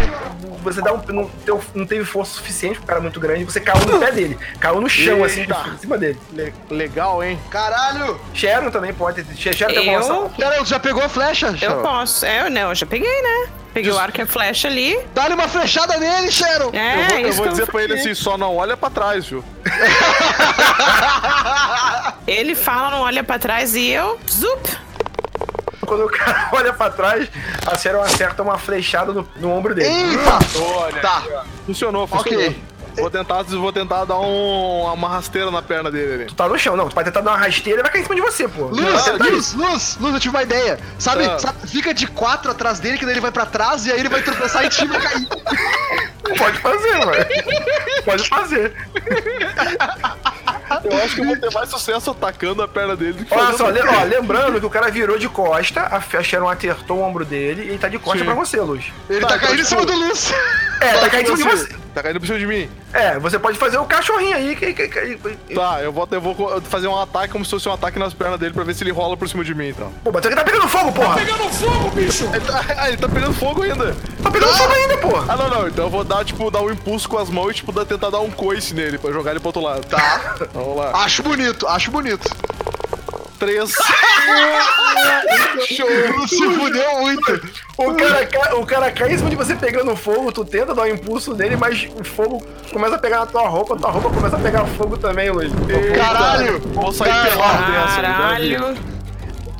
você 0.63 0.83
dá 0.83 0.93
um, 0.93 1.01
não, 1.09 1.29
teu- 1.45 1.63
não 1.75 1.87
teve 1.87 2.05
força 2.05 2.35
suficiente, 2.35 2.79
o 2.79 2.83
cara 2.83 2.99
é 2.99 3.03
muito 3.03 3.21
grande, 3.21 3.45
você 3.45 3.61
caiu 3.61 3.87
no 3.87 3.99
pé 4.01 4.11
dele. 4.11 4.37
Caiu 4.59 4.81
no 4.81 4.89
chão, 4.89 5.23
assim, 5.23 5.41
Eita. 5.43 5.65
em 5.75 5.79
cima 5.79 5.97
dele. 5.97 6.19
Le- 6.33 6.53
legal, 6.71 7.23
hein? 7.23 7.39
Caralho! 7.51 8.19
Sharon 8.35 8.71
também 8.71 8.93
pode. 8.93 9.25
Sharon 9.37 9.73
tem 9.75 9.95
alguma? 9.95 10.15
Eu, 10.25 10.31
Cara, 10.39 10.57
tu 10.59 10.65
já 10.69 10.81
pegou 10.81 11.03
a 11.05 11.09
flecha? 11.09 11.47
eu 11.49 11.57
Sharon? 11.57 11.83
posso. 11.83 12.27
É, 12.27 12.47
eu 12.47 12.51
não, 12.51 12.71
eu 12.71 12.75
já 12.75 12.87
peguei, 12.87 13.23
né? 13.23 13.49
Peguei 13.73 13.93
o 13.93 13.99
arco 13.99 14.19
e 14.19 14.23
a 14.23 14.27
flecha 14.27 14.67
ali. 14.69 14.99
Dá-lhe 15.15 15.35
uma 15.35 15.47
flechada 15.47 15.97
nele, 15.99 16.33
Sharon! 16.33 16.71
É, 16.73 17.03
eu 17.03 17.07
vou, 17.09 17.19
eu 17.21 17.29
isso 17.29 17.39
vou 17.39 17.49
dizer 17.49 17.67
pra 17.67 17.85
ele 17.85 17.93
assim, 17.95 18.15
só 18.15 18.37
não 18.39 18.57
olha 18.57 18.77
pra 18.77 18.89
trás, 18.91 19.27
viu? 19.27 19.45
Ele 22.27 22.55
fala, 22.55 22.91
não 22.91 23.01
olha 23.03 23.23
pra 23.23 23.39
trás 23.39 23.75
e 23.77 23.89
eu. 23.91 24.19
Zup! 24.31 24.86
Quando 25.87 26.05
o 26.05 26.09
cara 26.11 26.49
olha 26.53 26.73
pra 26.73 26.91
trás, 26.91 27.29
a 27.67 27.77
Sharon 27.77 28.03
acerta 28.03 28.43
uma 28.43 28.59
flechada 28.59 29.13
no, 29.13 29.27
no 29.37 29.51
ombro 29.51 29.75
dele. 29.75 29.89
Eita! 29.89 30.39
Olha. 30.77 31.01
Tá. 31.01 31.23
Funcionou, 31.65 32.07
funcionou. 32.07 32.41
Ok. 32.47 32.63
Vou 32.97 33.11
tentar, 33.11 33.43
vou 33.43 33.71
tentar 33.73 34.07
dar 34.07 34.19
um, 34.19 34.85
uma 34.91 35.09
rasteira 35.11 35.51
na 35.51 35.61
perna 35.61 35.91
dele 35.91 36.15
ali. 36.15 36.25
Tu 36.25 36.35
tá 36.35 36.49
no 36.49 36.59
chão, 36.59 36.75
não. 36.75 36.89
Tu 36.89 36.95
vai 36.95 37.05
tentar 37.05 37.21
dar 37.21 37.33
uma 37.33 37.37
rasteira 37.37 37.81
e 37.81 37.83
vai 37.83 37.93
cair 37.93 38.01
em 38.01 38.05
cima 38.05 38.15
de 38.15 38.23
você, 38.23 38.49
pô. 38.49 38.69
Luz, 38.69 38.81
Não, 38.81 39.19
tá 39.19 39.25
luz, 39.27 39.53
luz, 39.53 39.99
luz, 40.01 40.15
eu 40.15 40.21
tive 40.21 40.35
uma 40.35 40.43
ideia. 40.43 40.79
Sabe, 40.99 41.27
Ah. 41.27 41.39
sabe, 41.39 41.67
fica 41.69 41.93
de 41.93 42.07
quatro 42.07 42.51
atrás 42.51 42.81
dele, 42.81 42.97
que 42.97 43.05
daí 43.05 43.13
ele 43.13 43.21
vai 43.21 43.31
pra 43.31 43.45
trás 43.45 43.85
e 43.85 43.93
aí 43.93 44.01
ele 44.01 44.09
vai 44.09 44.23
tropeçar 44.23 44.65
em 44.65 44.71
ti 44.71 44.85
e 44.87 44.89
cair. 44.89 45.29
Pode 46.39 46.59
fazer, 46.59 46.99
mano. 47.05 47.13
Pode 48.07 48.29
fazer. 48.31 48.75
Eu 50.85 50.97
acho 51.05 51.15
que 51.15 51.21
eu 51.21 51.27
vou 51.27 51.37
ter 51.39 51.51
mais 51.53 51.69
sucesso 51.69 52.11
atacando 52.11 52.63
a 52.63 52.69
perna 52.69 52.97
dele 52.97 53.13
do 53.15 53.25
que 53.25 53.35
Olha 53.35 53.57
só, 53.57 53.69
le- 53.69 53.81
ó, 53.83 54.03
lembrando 54.05 54.59
que 54.61 54.67
o 54.67 54.71
cara 54.71 54.91
virou 54.91 55.19
de 55.19 55.29
costa, 55.29 55.83
a 55.83 56.23
Sharon 56.23 56.49
acertou 56.49 56.99
o 56.99 57.03
ombro 57.03 57.25
dele 57.25 57.63
e 57.65 57.69
ele 57.71 57.79
tá 57.79 57.89
de 57.89 57.99
costa 57.99 58.19
Sim. 58.21 58.25
pra 58.25 58.35
você, 58.35 58.61
Luz. 58.61 58.85
Ele 59.09 59.21
tá, 59.21 59.29
Tá, 59.29 59.39
caindo 59.39 59.61
em 59.61 59.65
cima 59.65 59.85
do 59.85 59.93
Luz. 59.95 60.33
É, 60.81 60.93
tá 60.99 61.09
caindo 61.11 61.33
em 61.33 61.37
cima 61.37 61.51
de 61.55 61.59
você. 61.65 61.77
Tá 61.97 62.03
caindo 62.03 62.21
por 62.21 62.27
cima 62.27 62.39
de 62.39 62.47
mim. 62.47 62.69
É, 62.93 63.19
você 63.19 63.39
pode 63.39 63.57
fazer 63.59 63.79
o 63.79 63.85
cachorrinho 63.87 64.37
aí 64.37 64.55
que. 64.55 64.73
que, 64.75 64.89
que- 64.89 65.17
que- 65.17 65.55
Tá, 65.55 65.81
eu 65.83 65.91
vou, 65.91 66.07
eu 66.11 66.21
vou 66.21 66.61
fazer 66.63 66.87
um 66.89 67.01
ataque 67.01 67.33
como 67.33 67.43
se 67.45 67.51
fosse 67.53 67.67
um 67.69 67.73
ataque 67.73 67.99
nas 67.99 68.13
pernas 68.13 68.39
dele 68.39 68.53
pra 68.53 68.65
ver 68.65 68.75
se 68.75 68.85
ele 68.85 68.91
rola 68.93 69.17
por 69.17 69.27
cima 69.29 69.43
de 69.43 69.55
mim, 69.55 69.69
então. 69.69 69.91
Pô, 70.05 70.11
mas 70.13 70.23
você 70.23 70.35
tá 70.35 70.45
pegando 70.45 70.69
fogo, 70.69 70.93
porra! 70.93 71.15
Pegando 71.17 71.49
fogo, 71.49 71.91
bicho! 71.93 72.25
Ele 72.35 72.41
tá, 72.45 72.63
ah, 72.77 72.89
ele 72.89 72.99
tá 72.99 73.09
pegando 73.09 73.33
fogo 73.33 73.63
ainda. 73.63 73.97
Tá 74.23 74.31
pegando 74.31 74.55
fogo 74.55 74.73
ainda, 74.75 74.99
porra! 74.99 75.25
Ah, 75.33 75.37
não, 75.37 75.49
não. 75.49 75.69
Então 75.69 75.85
eu 75.87 75.91
vou 75.91 76.05
dar, 76.05 76.23
tipo, 76.25 76.51
dar 76.51 76.61
um 76.61 76.71
impulso 76.71 77.09
com 77.09 77.17
as 77.17 77.31
mãos 77.31 77.51
e, 77.53 77.55
tipo, 77.55 77.73
dar- 77.73 77.87
tentar 77.87 78.11
dar 78.11 78.21
um 78.21 78.31
coice 78.31 78.75
nele 78.75 78.99
pra 78.99 79.11
jogar 79.11 79.31
ele 79.31 79.41
pro 79.41 79.49
outro 79.49 79.63
lado. 79.63 79.87
Tá. 79.87 80.37
Vamos 80.57 80.77
lá. 80.77 80.91
Acho 81.05 81.23
bonito, 81.23 81.67
acho 81.69 81.91
bonito. 81.91 82.29
Três. 83.39 83.71
Show. 85.69 86.29
Se 86.29 86.49
fudeu 86.57 87.01
muito. 87.01 87.41
O 87.77 87.95
cara, 87.95 88.27
cai, 88.27 88.53
o 88.55 88.65
cara 88.67 88.91
cai 88.93 89.13
em 89.13 89.19
cima 89.19 89.29
de 89.31 89.37
você 89.37 89.55
pegando 89.55 89.95
fogo, 89.95 90.33
tu 90.33 90.45
tenta 90.45 90.75
dar 90.75 90.83
um 90.85 90.87
impulso 90.87 91.35
nele, 91.35 91.57
mas 91.57 91.87
o 92.01 92.03
fogo 92.05 92.43
começa 92.73 92.95
a 92.95 92.99
pegar 92.99 93.19
na 93.21 93.27
tua 93.27 93.47
roupa, 93.49 93.77
tua 93.77 93.91
roupa 93.91 94.09
começa 94.11 94.37
a 94.37 94.41
pegar 94.41 94.65
fogo 94.65 94.97
também, 94.97 95.31
Luiz. 95.31 95.53
Caralho. 95.97 96.59
Vou 96.73 96.91
sair 96.93 97.13
pelado 97.29 97.73
dessa. 97.73 98.03
né? 98.03 98.09
Caralho! 98.09 98.97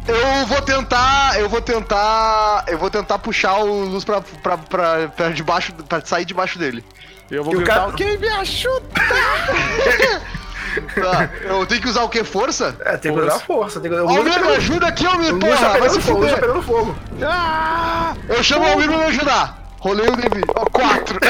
Eu 0.09 0.47
vou 0.47 0.63
tentar, 0.63 1.39
eu 1.41 1.49
vou 1.49 1.61
tentar, 1.61 2.65
eu 2.69 2.79
vou 2.79 2.89
tentar 2.89 3.19
puxar 3.19 3.59
o 3.59 3.85
Luz 3.85 4.05
pra, 4.05 4.21
pra, 4.21 4.57
pra, 4.57 5.09
pra 5.09 5.29
debaixo, 5.31 5.73
pra 5.89 6.01
sair 6.05 6.25
debaixo 6.25 6.59
dele. 6.59 6.83
Eu 7.31 7.43
vou 7.43 7.53
E 7.55 7.57
o 7.57 7.59
gritar, 7.59 7.81
cara- 7.81 7.93
quem 7.93 8.17
me 8.17 8.29
ajuda? 8.29 8.87
Tá. 10.81 11.31
Eu 11.43 11.67
tenho 11.67 11.81
que 11.81 11.89
usar 11.89 12.03
o 12.03 12.09
quê? 12.09 12.25
Força? 12.25 12.77
É, 12.85 12.97
tem 12.97 13.13
que 13.13 13.21
usar 13.21 13.39
força. 13.41 13.81
Tem 13.81 13.91
que... 13.91 13.97
O 13.97 14.09
Almir, 14.09 14.41
me 14.41 14.57
ajuda 14.57 14.87
aqui, 14.87 15.07
Almir, 15.07 15.35
o 15.35 15.39
Luz 15.39 15.49
tá 15.49 15.57
porra, 15.57 15.69
vai 15.69 15.81
pegando 15.81 15.95
se 15.95 16.01
fogo, 16.01 16.27
tá 16.27 16.37
pegando 16.37 16.63
fogo. 16.63 16.97
Ah! 17.23 18.15
Eu 18.29 18.43
chamo 18.43 18.65
o 18.65 18.69
Almir 18.69 18.89
pra 18.89 18.99
me 18.99 19.05
ajudar. 19.05 19.59
Rolei 19.79 20.09
o 20.09 20.17
DV. 20.17 20.43
Ó, 20.55 20.65
quatro. 20.67 21.19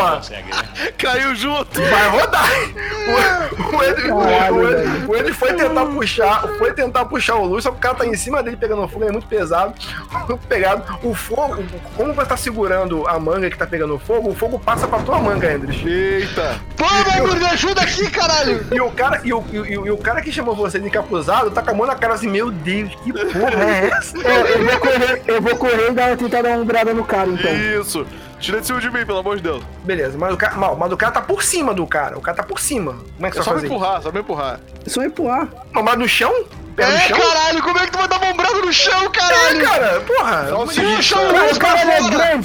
Ó, 0.00 0.20
Caiu 0.98 1.34
junto. 1.34 1.80
vai 1.80 2.08
rodar. 2.08 2.48
O, 3.72 3.76
o, 3.76 3.82
Ed, 3.82 4.02
Caralho, 4.02 4.54
o, 4.54 4.68
Ed, 4.70 5.06
o 5.08 5.16
Ed 5.16 5.32
foi 5.32 5.52
tentar 5.54 5.86
puxar, 5.86 6.48
foi 6.58 6.72
tentar 6.72 7.04
puxar 7.06 7.34
o 7.36 7.44
Luz, 7.44 7.64
só 7.64 7.70
que 7.70 7.76
o 7.76 7.80
cara 7.80 7.94
tá 7.96 8.06
em 8.06 8.14
cima 8.16 8.42
dele 8.42 8.56
pegando 8.56 8.86
fogo, 8.88 9.02
ele 9.04 9.10
é 9.10 9.12
muito 9.12 9.26
pesado. 9.26 9.74
Muito 10.28 10.36
pegado. 10.46 10.98
O 11.02 11.14
fogo, 11.14 11.62
como 11.96 12.12
você 12.14 12.26
tá 12.28 12.36
segurando 12.36 13.06
a 13.08 13.18
manga 13.18 13.50
que 13.50 13.58
tá 13.58 13.66
pegando 13.66 13.98
fogo, 13.98 14.30
o 14.30 14.34
fogo 14.34 14.58
passa 14.58 14.86
pra 14.86 14.98
tua 15.00 15.18
manga, 15.18 15.52
Andres. 15.54 15.84
Eita. 15.84 16.60
Pô, 16.76 16.84
Almir, 16.84 17.38
me 17.38 17.46
ajuda 17.46 17.80
aqui, 17.82 18.10
caralho. 18.10 18.64
E 18.72 18.80
o 18.80 18.90
cara, 18.90 19.20
e 19.24 19.32
o, 19.32 19.44
e, 19.52 19.58
o- 19.78 19.86
e 19.86 19.90
o 19.90 19.96
cara 19.98 20.20
que 20.22 20.30
chamou 20.32 20.54
você 20.54 20.78
de 20.78 20.86
encapuzado 20.86 21.50
tá 21.50 21.62
com 21.62 21.70
a 21.70 21.74
mão 21.74 21.86
na 21.86 21.94
cara 21.94 22.14
assim, 22.14 22.28
meu 22.28 22.50
Deus, 22.50 22.94
que 23.02 23.12
porra 23.12 23.64
é 23.64 23.88
essa? 23.92 24.16
Eu, 24.16 24.46
eu 24.46 24.64
vou 24.64 24.78
correr, 24.80 25.22
eu 25.26 25.42
vou 25.42 25.56
correr 25.56 25.88
e 25.90 25.92
dar, 25.92 26.16
tentar 26.16 26.42
dar 26.42 26.50
uma 26.50 26.58
umbrada 26.58 26.92
no 26.94 27.04
cara, 27.04 27.28
então. 27.28 27.52
Isso. 27.80 28.06
Tira 28.42 28.60
de 28.60 28.66
cima 28.66 28.80
de 28.80 28.90
mim, 28.90 29.06
pelo 29.06 29.18
amor 29.18 29.36
de 29.36 29.42
Deus. 29.42 29.62
Beleza, 29.84 30.18
mas 30.18 30.34
o 30.34 30.36
cara, 30.36 30.56
mal, 30.56 30.76
mas 30.76 30.90
o 30.92 30.96
cara 30.96 31.12
tá 31.12 31.22
por 31.22 31.42
cima 31.42 31.72
do 31.72 31.86
cara. 31.86 32.18
O 32.18 32.20
cara 32.20 32.36
tá 32.36 32.42
por 32.42 32.58
cima. 32.60 32.96
Como 33.14 33.26
é 33.26 33.30
que 33.30 33.38
É 33.38 33.40
você 33.40 33.44
só 33.44 33.52
vai 33.54 33.62
me 33.62 33.68
fazer? 33.68 33.74
empurrar, 33.74 34.02
só 34.02 34.12
me 34.12 34.20
empurrar. 34.20 34.60
É 34.84 34.90
só 34.90 35.02
empurrar. 35.02 35.48
Não, 35.72 35.82
mas 35.82 35.98
no 35.98 36.08
chão? 36.08 36.44
Pé 36.74 36.86
no 36.86 36.92
É, 36.92 37.00
chão? 37.00 37.18
caralho, 37.18 37.62
como 37.62 37.78
é 37.78 37.84
que 37.86 37.92
tu 37.92 37.98
vai 37.98 38.08
dar 38.08 38.18
bombrado 38.18 38.60
no 38.62 38.72
chão, 38.72 39.04
É, 39.04 39.08
caralho? 39.10 39.60
cara, 39.62 40.00
porra. 40.00 40.46
Só 40.48 40.62
o 40.62 40.66
Mas 40.66 40.74
seguinte, 40.74 40.96
Puxa 40.96 41.20
o 41.20 41.32
cara. 41.32 41.32
Cara 41.58 41.71
é. 41.71 41.71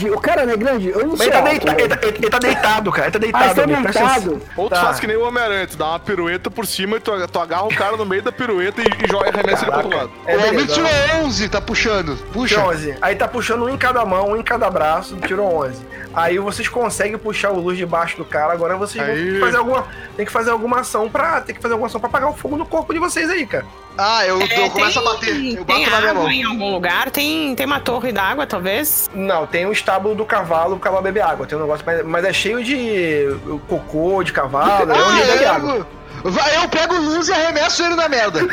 Grande, 0.08 0.18
o 0.18 0.20
cara 0.22 0.46
não 0.46 0.54
é 0.54 0.58
grande, 0.58 0.88
eu 0.90 1.00
não 1.00 1.10
ele 1.10 1.18
sei. 1.18 1.30
tá, 1.32 1.38
alto, 1.40 1.50
deita- 1.50 1.72
ele, 1.82 1.88
tá, 1.90 1.98
ele- 2.08 2.18
ele 2.18 2.30
tá 2.30 2.40
deitado, 2.40 2.92
cara. 2.92 3.06
Ele 3.08 3.12
tá 3.14 3.20
deitado. 3.20 3.44
Ah, 3.52 3.54
tá 3.56 3.64
amigo, 3.64 3.82
deitado? 3.84 4.42
Ou 4.56 4.70
tu 4.70 4.74
Tá. 4.74 4.82
faz 4.82 5.00
que 5.00 5.08
nem 5.08 5.16
o 5.18 5.24
Homem-Aranha, 5.28 5.68
tu 5.68 5.78
dá 5.78 5.88
uma 5.90 6.00
pirueta 6.00 6.50
por 6.50 6.66
cima 6.66 6.98
e 6.98 7.00
tu, 7.00 7.12
tu 7.28 7.40
agarra 7.40 7.64
o 7.66 7.76
cara 7.76 7.98
no 7.98 8.06
meio 8.06 8.22
da 8.22 8.32
pirueta 8.32 8.82
e, 8.82 8.86
e 8.86 9.08
joga 9.10 9.30
arremessa 9.30 9.64
ele 9.66 9.72
pro 9.72 9.82
outro 9.84 9.98
lado. 9.98 10.12
É, 10.26 10.36
o 10.38 10.40
beleza. 10.42 10.74
tirou 10.74 10.90
11, 11.24 11.50
tá 11.50 11.62
puxando. 11.62 12.16
Puxa. 12.32 12.56
Puxa 12.56 12.68
11. 12.68 12.96
Aí 13.02 13.16
tá 13.16 13.28
puxando 13.28 13.64
um 13.66 13.70
em 13.70 13.78
cada 13.78 14.06
mão, 14.06 14.30
um 14.32 14.36
em 14.38 14.44
cada 14.44 14.70
braço, 14.70 15.16
tirou 15.26 15.64
11. 15.66 15.86
Aí 16.14 16.40
vocês 16.40 16.68
conseguem 16.68 17.18
puxar 17.18 17.52
o 17.52 17.60
luz 17.60 17.78
debaixo 17.78 18.18
do 18.18 18.26
cara, 18.26 18.52
agora 18.54 18.76
vocês 18.76 19.06
vão 19.06 19.14
ter 19.16 19.22
Aí. 19.22 19.34
que 19.34 19.40
fazer 19.40 19.58
alguma, 19.58 19.86
tem 20.16 20.26
que 20.26 20.32
fazer 20.32 20.50
alguma 20.52 20.80
ação 20.80 21.08
pra, 21.10 21.42
tem 21.42 21.56
que 21.56 21.62
fazer 21.62 21.74
alguma 21.74 21.88
ação 21.88 22.00
pra 22.00 22.10
apagar 22.10 22.30
o 22.30 22.34
fogo 22.34 22.56
no 22.58 22.66
corpo 22.66 22.92
de 22.94 23.00
vocês 23.00 23.30
aí, 23.30 23.46
cara. 23.46 23.66
Ah, 24.00 24.26
eu, 24.26 24.40
eu 24.40 24.46
É, 24.66 24.70
começo 24.70 25.00
tem- 25.00 25.08
a 25.08 25.12
bater. 25.14 25.58
Eu 25.58 25.66
tem 25.66 25.80
bato 25.86 25.92
na 25.92 25.98
minha 26.00 26.12
água 26.12 26.22
mão. 26.24 26.32
em 26.32 26.44
algum 26.44 26.72
lugar? 26.72 27.10
Tem, 27.10 27.56
tem 27.56 27.66
uma 27.66 27.80
torre 27.80 28.12
d'água, 28.12 28.46
talvez? 28.46 29.10
Não, 29.14 29.48
tem 29.48 29.66
o 29.66 29.72
estábulo 29.98 30.16
do 30.16 30.26
cavalo, 30.26 30.76
o 30.76 30.80
cavalo 30.80 31.02
bebe 31.04 31.20
água, 31.20 31.46
tem 31.48 31.58
um 31.58 31.62
negócio, 31.62 31.84
mas, 31.86 32.04
mas 32.06 32.26
é 32.26 32.32
cheio 32.32 32.64
de 32.64 33.26
cocô 33.68 34.24
de 34.24 34.32
cavalo, 34.32 34.92
é 34.92 34.96
onde 34.96 35.22
Ah, 35.22 35.26
bebe 35.26 35.44
eu, 35.44 35.52
água. 35.52 35.88
vai, 36.24 36.56
eu 36.64 36.70
pego 36.70 36.96
luz 36.96 37.28
e 37.28 37.34
arremesso 37.34 37.84
ele 37.84 37.96
na 37.96 38.08
merda. 38.08 38.40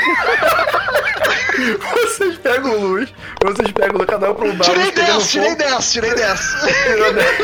Vocês 1.93 2.37
pegam 2.39 2.77
luz, 2.81 3.15
vocês 3.43 3.71
pegam 3.71 4.01
o 4.01 4.07
cada 4.07 4.31
um 4.33 4.35
pro 4.35 4.49
lado. 4.49 4.63
Tirei 4.65 4.91
pegando 4.91 5.19
10, 5.19 5.31
tirei 5.31 5.51
fogo. 5.51 5.59
10, 5.63 5.93
tirei 5.93 6.15
10. 6.15 6.41
Tirou 6.85 7.13
dez, 7.15 7.37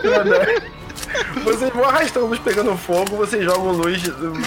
tirou 0.00 0.24
dez. 0.24 0.62
Vocês 1.44 1.72
vão 1.72 1.84
arrastando 1.84 2.26
luz 2.26 2.38
pegando 2.38 2.76
fogo, 2.76 3.16
vocês 3.16 3.42
jogam 3.42 3.72
luz 3.72 4.00
do, 4.02 4.12
do, 4.12 4.38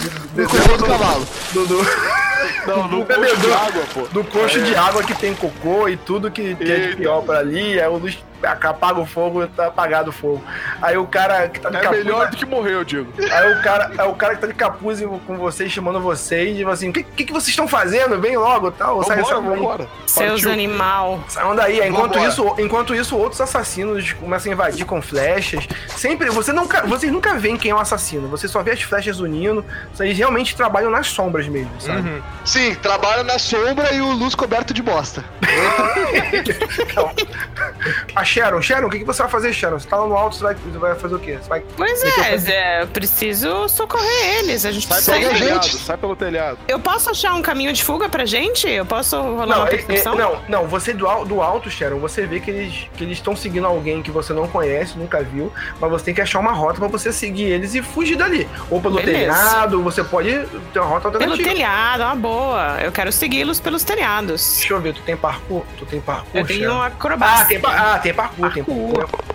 No 0.42 0.50
cocô 0.50 0.78
do 0.78 0.86
cavalo. 0.86 1.28
do, 1.52 1.68
do, 1.68 1.86
Não, 2.68 2.88
do 2.88 2.98
no 2.98 3.06
coxo 3.06 3.20
de 3.22 3.28
bebedor, 3.28 3.58
água, 3.68 3.84
pô. 3.94 4.02
do 4.02 4.24
coxo 4.24 4.62
de 4.62 4.76
água 4.76 5.04
que 5.04 5.14
tem 5.16 5.34
cocô 5.36 5.90
e 5.90 5.98
tudo 5.98 6.32
que, 6.32 6.56
que 6.56 6.72
é 6.72 6.76
de 6.88 6.96
pior 6.96 7.22
pra 7.24 7.40
ali, 7.40 7.80
aí 7.82 7.88
o 7.90 7.98
luz 7.98 8.18
apaga 8.44 9.00
o 9.00 9.06
fogo, 9.06 9.46
tá 9.48 9.68
apagado 9.68 10.10
o 10.10 10.14
fogo. 10.14 10.44
Aí 10.82 10.98
o 10.98 11.06
cara 11.08 11.48
que 11.50 11.60
tá 11.60 11.70
de 11.70 11.78
É 11.78 11.82
capuz, 11.82 12.04
melhor 12.04 12.30
do 12.30 12.38
que 12.38 12.46
morrer, 12.46 12.74
eu 12.74 12.84
digo. 12.84 13.12
aí 13.32 13.54
o 13.54 13.62
cara, 13.62 13.92
aí 13.98 14.08
o 14.08 14.14
cara 14.14 14.36
que 14.36 14.42
tá 14.42 14.48
de 14.48 14.54
capuz 14.54 15.02
e 15.02 15.06
com 15.06 15.38
vocês, 15.38 15.72
chamando 15.72 16.00
vocês, 16.00 16.58
e 16.58 16.62
fala 16.62 16.74
assim, 16.74 16.90
o 16.90 16.94
que, 16.94 17.04
que, 17.04 17.26
que 17.26 17.34
vocês 17.34 17.50
estão 17.50 17.68
fazendo? 17.68 18.20
Vem 18.20 18.38
logo, 18.38 18.72
tal, 18.72 19.04
sai, 19.04 19.18
Vambora, 19.18 19.36
sai, 19.36 19.42
vem. 19.44 19.56
vambora. 19.58 19.88
Seus 20.06 20.30
Partiu. 20.32 20.52
animal. 20.52 21.24
Saiam 21.28 21.56
daí. 21.56 21.80
Enquanto 21.88 22.14
Vambora. 22.14 22.30
isso, 22.30 22.56
enquanto 22.60 22.96
isso, 22.96 23.18
outros 23.18 23.42
assassinos 23.42 24.14
começam 24.14 24.52
a 24.52 24.56
invadir 24.56 24.86
com 24.86 25.02
flechas. 25.02 25.68
Sempre. 25.90 26.30
Você 26.30 26.52
nunca, 26.54 26.82
vocês 26.86 27.12
nunca 27.12 27.36
veem 27.36 27.58
quem 27.58 27.72
é 27.72 27.76
o 27.76 27.80
assassino. 27.80 28.28
Você 28.30 28.48
só 28.48 28.62
vê 28.64 28.72
as 28.72 28.82
flechas 28.82 29.20
unindo. 29.20 29.64
Eles 30.00 30.18
realmente 30.18 30.56
trabalham 30.56 30.90
nas 30.92 31.08
sombras 31.08 31.48
mesmo, 31.48 31.72
sabe? 31.80 32.10
Uhum. 32.10 32.22
Sim, 32.46 32.76
trabalho 32.76 33.24
na 33.24 33.38
sombra 33.40 33.94
e 33.94 34.02
o 34.02 34.12
luz 34.12 34.36
coberto 34.36 34.74
de 34.74 34.82
bosta. 34.82 35.24
Então, 36.82 37.12
a 38.16 38.24
Sharon, 38.32 38.62
Sharon, 38.62 38.88
o 38.88 38.90
que, 38.90 39.00
que 39.00 39.06
você 39.06 39.22
vai 39.22 39.30
fazer, 39.32 39.52
Sharon? 39.54 39.78
Você 39.80 39.88
tá 39.88 39.98
lá 39.98 40.08
no 40.08 40.16
alto, 40.16 40.36
você 40.38 40.44
vai, 40.44 40.56
você 40.56 40.78
vai 40.78 40.96
fazer 40.96 41.16
o 41.16 41.20
quê? 41.20 41.38
Você 41.42 41.50
vai. 41.50 41.62
Pois 41.76 42.02
é, 42.04 42.38
Zé, 42.38 42.82
eu 42.84 42.88
preciso 42.88 43.68
socorrer 43.68 44.40
eles. 44.40 44.66
A 44.66 44.72
gente 44.72 44.88
Sai 44.88 45.02
precisa. 45.02 45.20
pelo 45.30 45.40
telhado, 45.40 45.66
sai 45.78 45.98
pelo 45.98 46.16
telhado. 46.16 46.58
Eu 46.68 46.80
posso 46.80 47.10
achar 47.10 47.34
um 47.34 47.42
caminho 47.42 47.74
de 47.74 47.84
fuga 47.84 48.08
pra 48.08 48.26
gente? 48.26 48.70
Eu 48.70 48.86
posso 48.86 49.20
rolar 49.22 49.46
Não, 49.48 49.58
uma 49.58 49.66
é- 49.70 49.74
é- 49.74 49.78
percepção? 49.78 50.16
não, 50.16 50.42
não, 50.48 50.68
você 50.68 50.94
do, 50.94 51.06
do 51.26 51.42
alto, 51.42 51.70
Sharon, 51.70 52.00
você 52.00 52.26
vê 52.26 52.40
que 52.40 52.50
eles 52.52 52.88
que 52.96 53.04
eles 53.04 53.18
estão 53.18 53.36
seguindo 53.36 53.66
alguém 53.68 54.02
que 54.02 54.12
você 54.12 54.32
não 54.34 54.48
conhece, 54.48 54.98
nunca 54.98 55.22
viu, 55.22 55.52
mas 55.80 55.90
você 55.92 56.06
tem 56.06 56.14
que 56.14 56.22
achar 56.22 56.40
uma 56.40 56.52
rota 56.54 56.80
pra 56.80 56.88
você 56.88 57.12
seguir 57.12 57.44
eles 57.44 57.76
e 57.76 57.82
fugir 57.82 58.16
dali. 58.16 58.48
Ou 58.70 58.80
pelo 58.82 58.96
Beleza. 58.96 59.18
telhado, 59.20 59.82
você 59.84 60.04
pode 60.04 60.30
ter 60.74 60.80
uma 60.80 60.88
rota 60.88 61.12
Pelo 61.12 61.24
alternativa. 61.32 61.50
telhado, 61.50 62.04
uma 62.04 62.16
boa. 62.16 62.78
Eu 62.82 62.92
quero 62.92 63.12
segui-los 63.12 63.60
pelos 63.60 63.84
telhados. 63.84 64.56
Deixa 64.60 64.74
eu 64.74 64.80
ver, 64.80 64.94
tu 64.94 65.02
tem 65.02 65.18
parkour? 65.18 65.64
Tu 65.78 65.86
tem 65.86 66.00
parkour? 66.00 66.28
Eu 66.34 66.46
tenho 66.46 66.62
Sharon? 66.70 66.82
acrobacia. 66.84 67.42
Ah, 67.42 67.46
tem, 67.46 67.62
ah, 67.66 68.00
tem 68.02 68.14
parkour, 68.30 68.54
tem 68.54 68.64
parkour. 68.64 69.32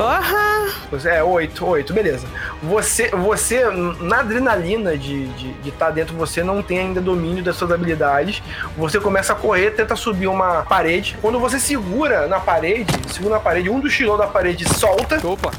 Porra! 0.00 0.70
É, 1.04 1.22
oito, 1.22 1.66
oito, 1.66 1.92
beleza. 1.92 2.26
Você, 2.62 3.10
você 3.10 3.64
na 4.00 4.20
adrenalina 4.20 4.96
de 4.96 5.24
estar 5.24 5.36
de, 5.36 5.52
de 5.52 5.70
tá 5.72 5.90
dentro, 5.90 6.16
você 6.16 6.42
não 6.42 6.62
tem 6.62 6.78
ainda 6.78 7.02
domínio 7.02 7.44
das 7.44 7.56
suas 7.56 7.70
habilidades. 7.70 8.42
Você 8.78 8.98
começa 8.98 9.34
a 9.34 9.36
correr, 9.36 9.72
tenta 9.72 9.94
subir 9.94 10.26
uma 10.26 10.62
parede. 10.62 11.18
Quando 11.20 11.38
você 11.38 11.60
segura 11.60 12.26
na 12.26 12.40
parede, 12.40 12.92
segura 13.12 13.34
na 13.34 13.40
parede, 13.40 13.68
um 13.68 13.78
dos 13.78 13.94
tiros 13.94 14.16
da 14.16 14.26
parede 14.26 14.66
solta. 14.66 15.20
Opa! 15.22 15.50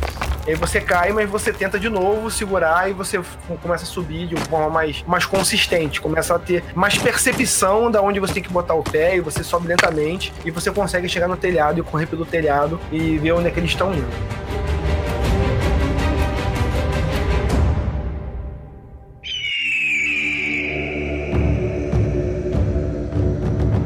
Aí 0.47 0.56
você 0.56 0.82
cai, 0.82 1.12
mas 1.12 1.30
você 1.30 1.54
tenta 1.54 1.80
de 1.80 1.89
novo 1.89 2.32
segurar 2.32 2.89
e 2.89 2.93
você 2.93 3.21
começa 3.62 3.84
a 3.84 3.88
subir 3.88 4.27
de 4.27 4.36
uma 4.36 4.45
forma 4.45 4.69
mais, 4.69 5.04
mais 5.04 5.25
consistente. 5.25 6.01
Começa 6.01 6.36
a 6.36 6.39
ter 6.39 6.63
mais 6.73 6.97
percepção 6.97 7.91
da 7.91 8.01
onde 8.01 8.19
você 8.19 8.34
tem 8.34 8.43
que 8.43 8.49
botar 8.49 8.73
o 8.73 8.84
pé 8.84 9.15
e 9.15 9.19
você 9.19 9.43
sobe 9.43 9.67
lentamente 9.67 10.34
e 10.43 10.51
você 10.51 10.71
consegue 10.71 11.08
chegar 11.08 11.27
no 11.27 11.38
telhado 11.38 11.80
e 11.80 11.84
correr 11.84 12.08
pelo 12.08 12.25
telhado 12.25 12.80
e 12.91 13.17
ver 13.17 13.34
onde 13.34 13.47
é 13.47 13.51
que 13.51 13.60
eles 13.60 13.71
estão 13.71 13.93
indo. 13.93 14.08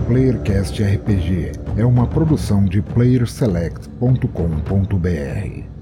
PlayerCast 0.08 0.82
RPG 0.82 1.52
é 1.78 1.86
uma 1.86 2.08
produção 2.08 2.64
de 2.64 2.82
playerselect.com.br. 2.82 5.75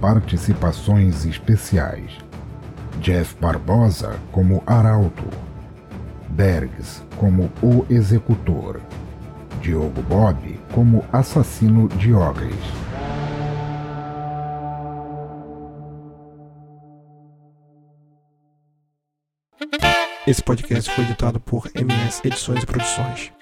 Participações 0.00 1.26
especiais: 1.26 2.12
Jeff 3.00 3.36
Barbosa 3.38 4.18
como 4.32 4.62
Arauto, 4.66 5.28
Bergs 6.30 7.02
como 7.18 7.50
o 7.62 7.84
Executor, 7.90 8.80
Diogo 9.60 10.00
Bob 10.02 10.58
como 10.72 11.04
Assassino 11.12 11.86
Diogres. 11.88 12.54
Esse 20.26 20.42
podcast 20.42 20.90
foi 20.94 21.04
editado 21.04 21.38
por 21.40 21.70
MS 21.74 22.22
Edições 22.24 22.62
e 22.62 22.66
Produções. 22.66 23.39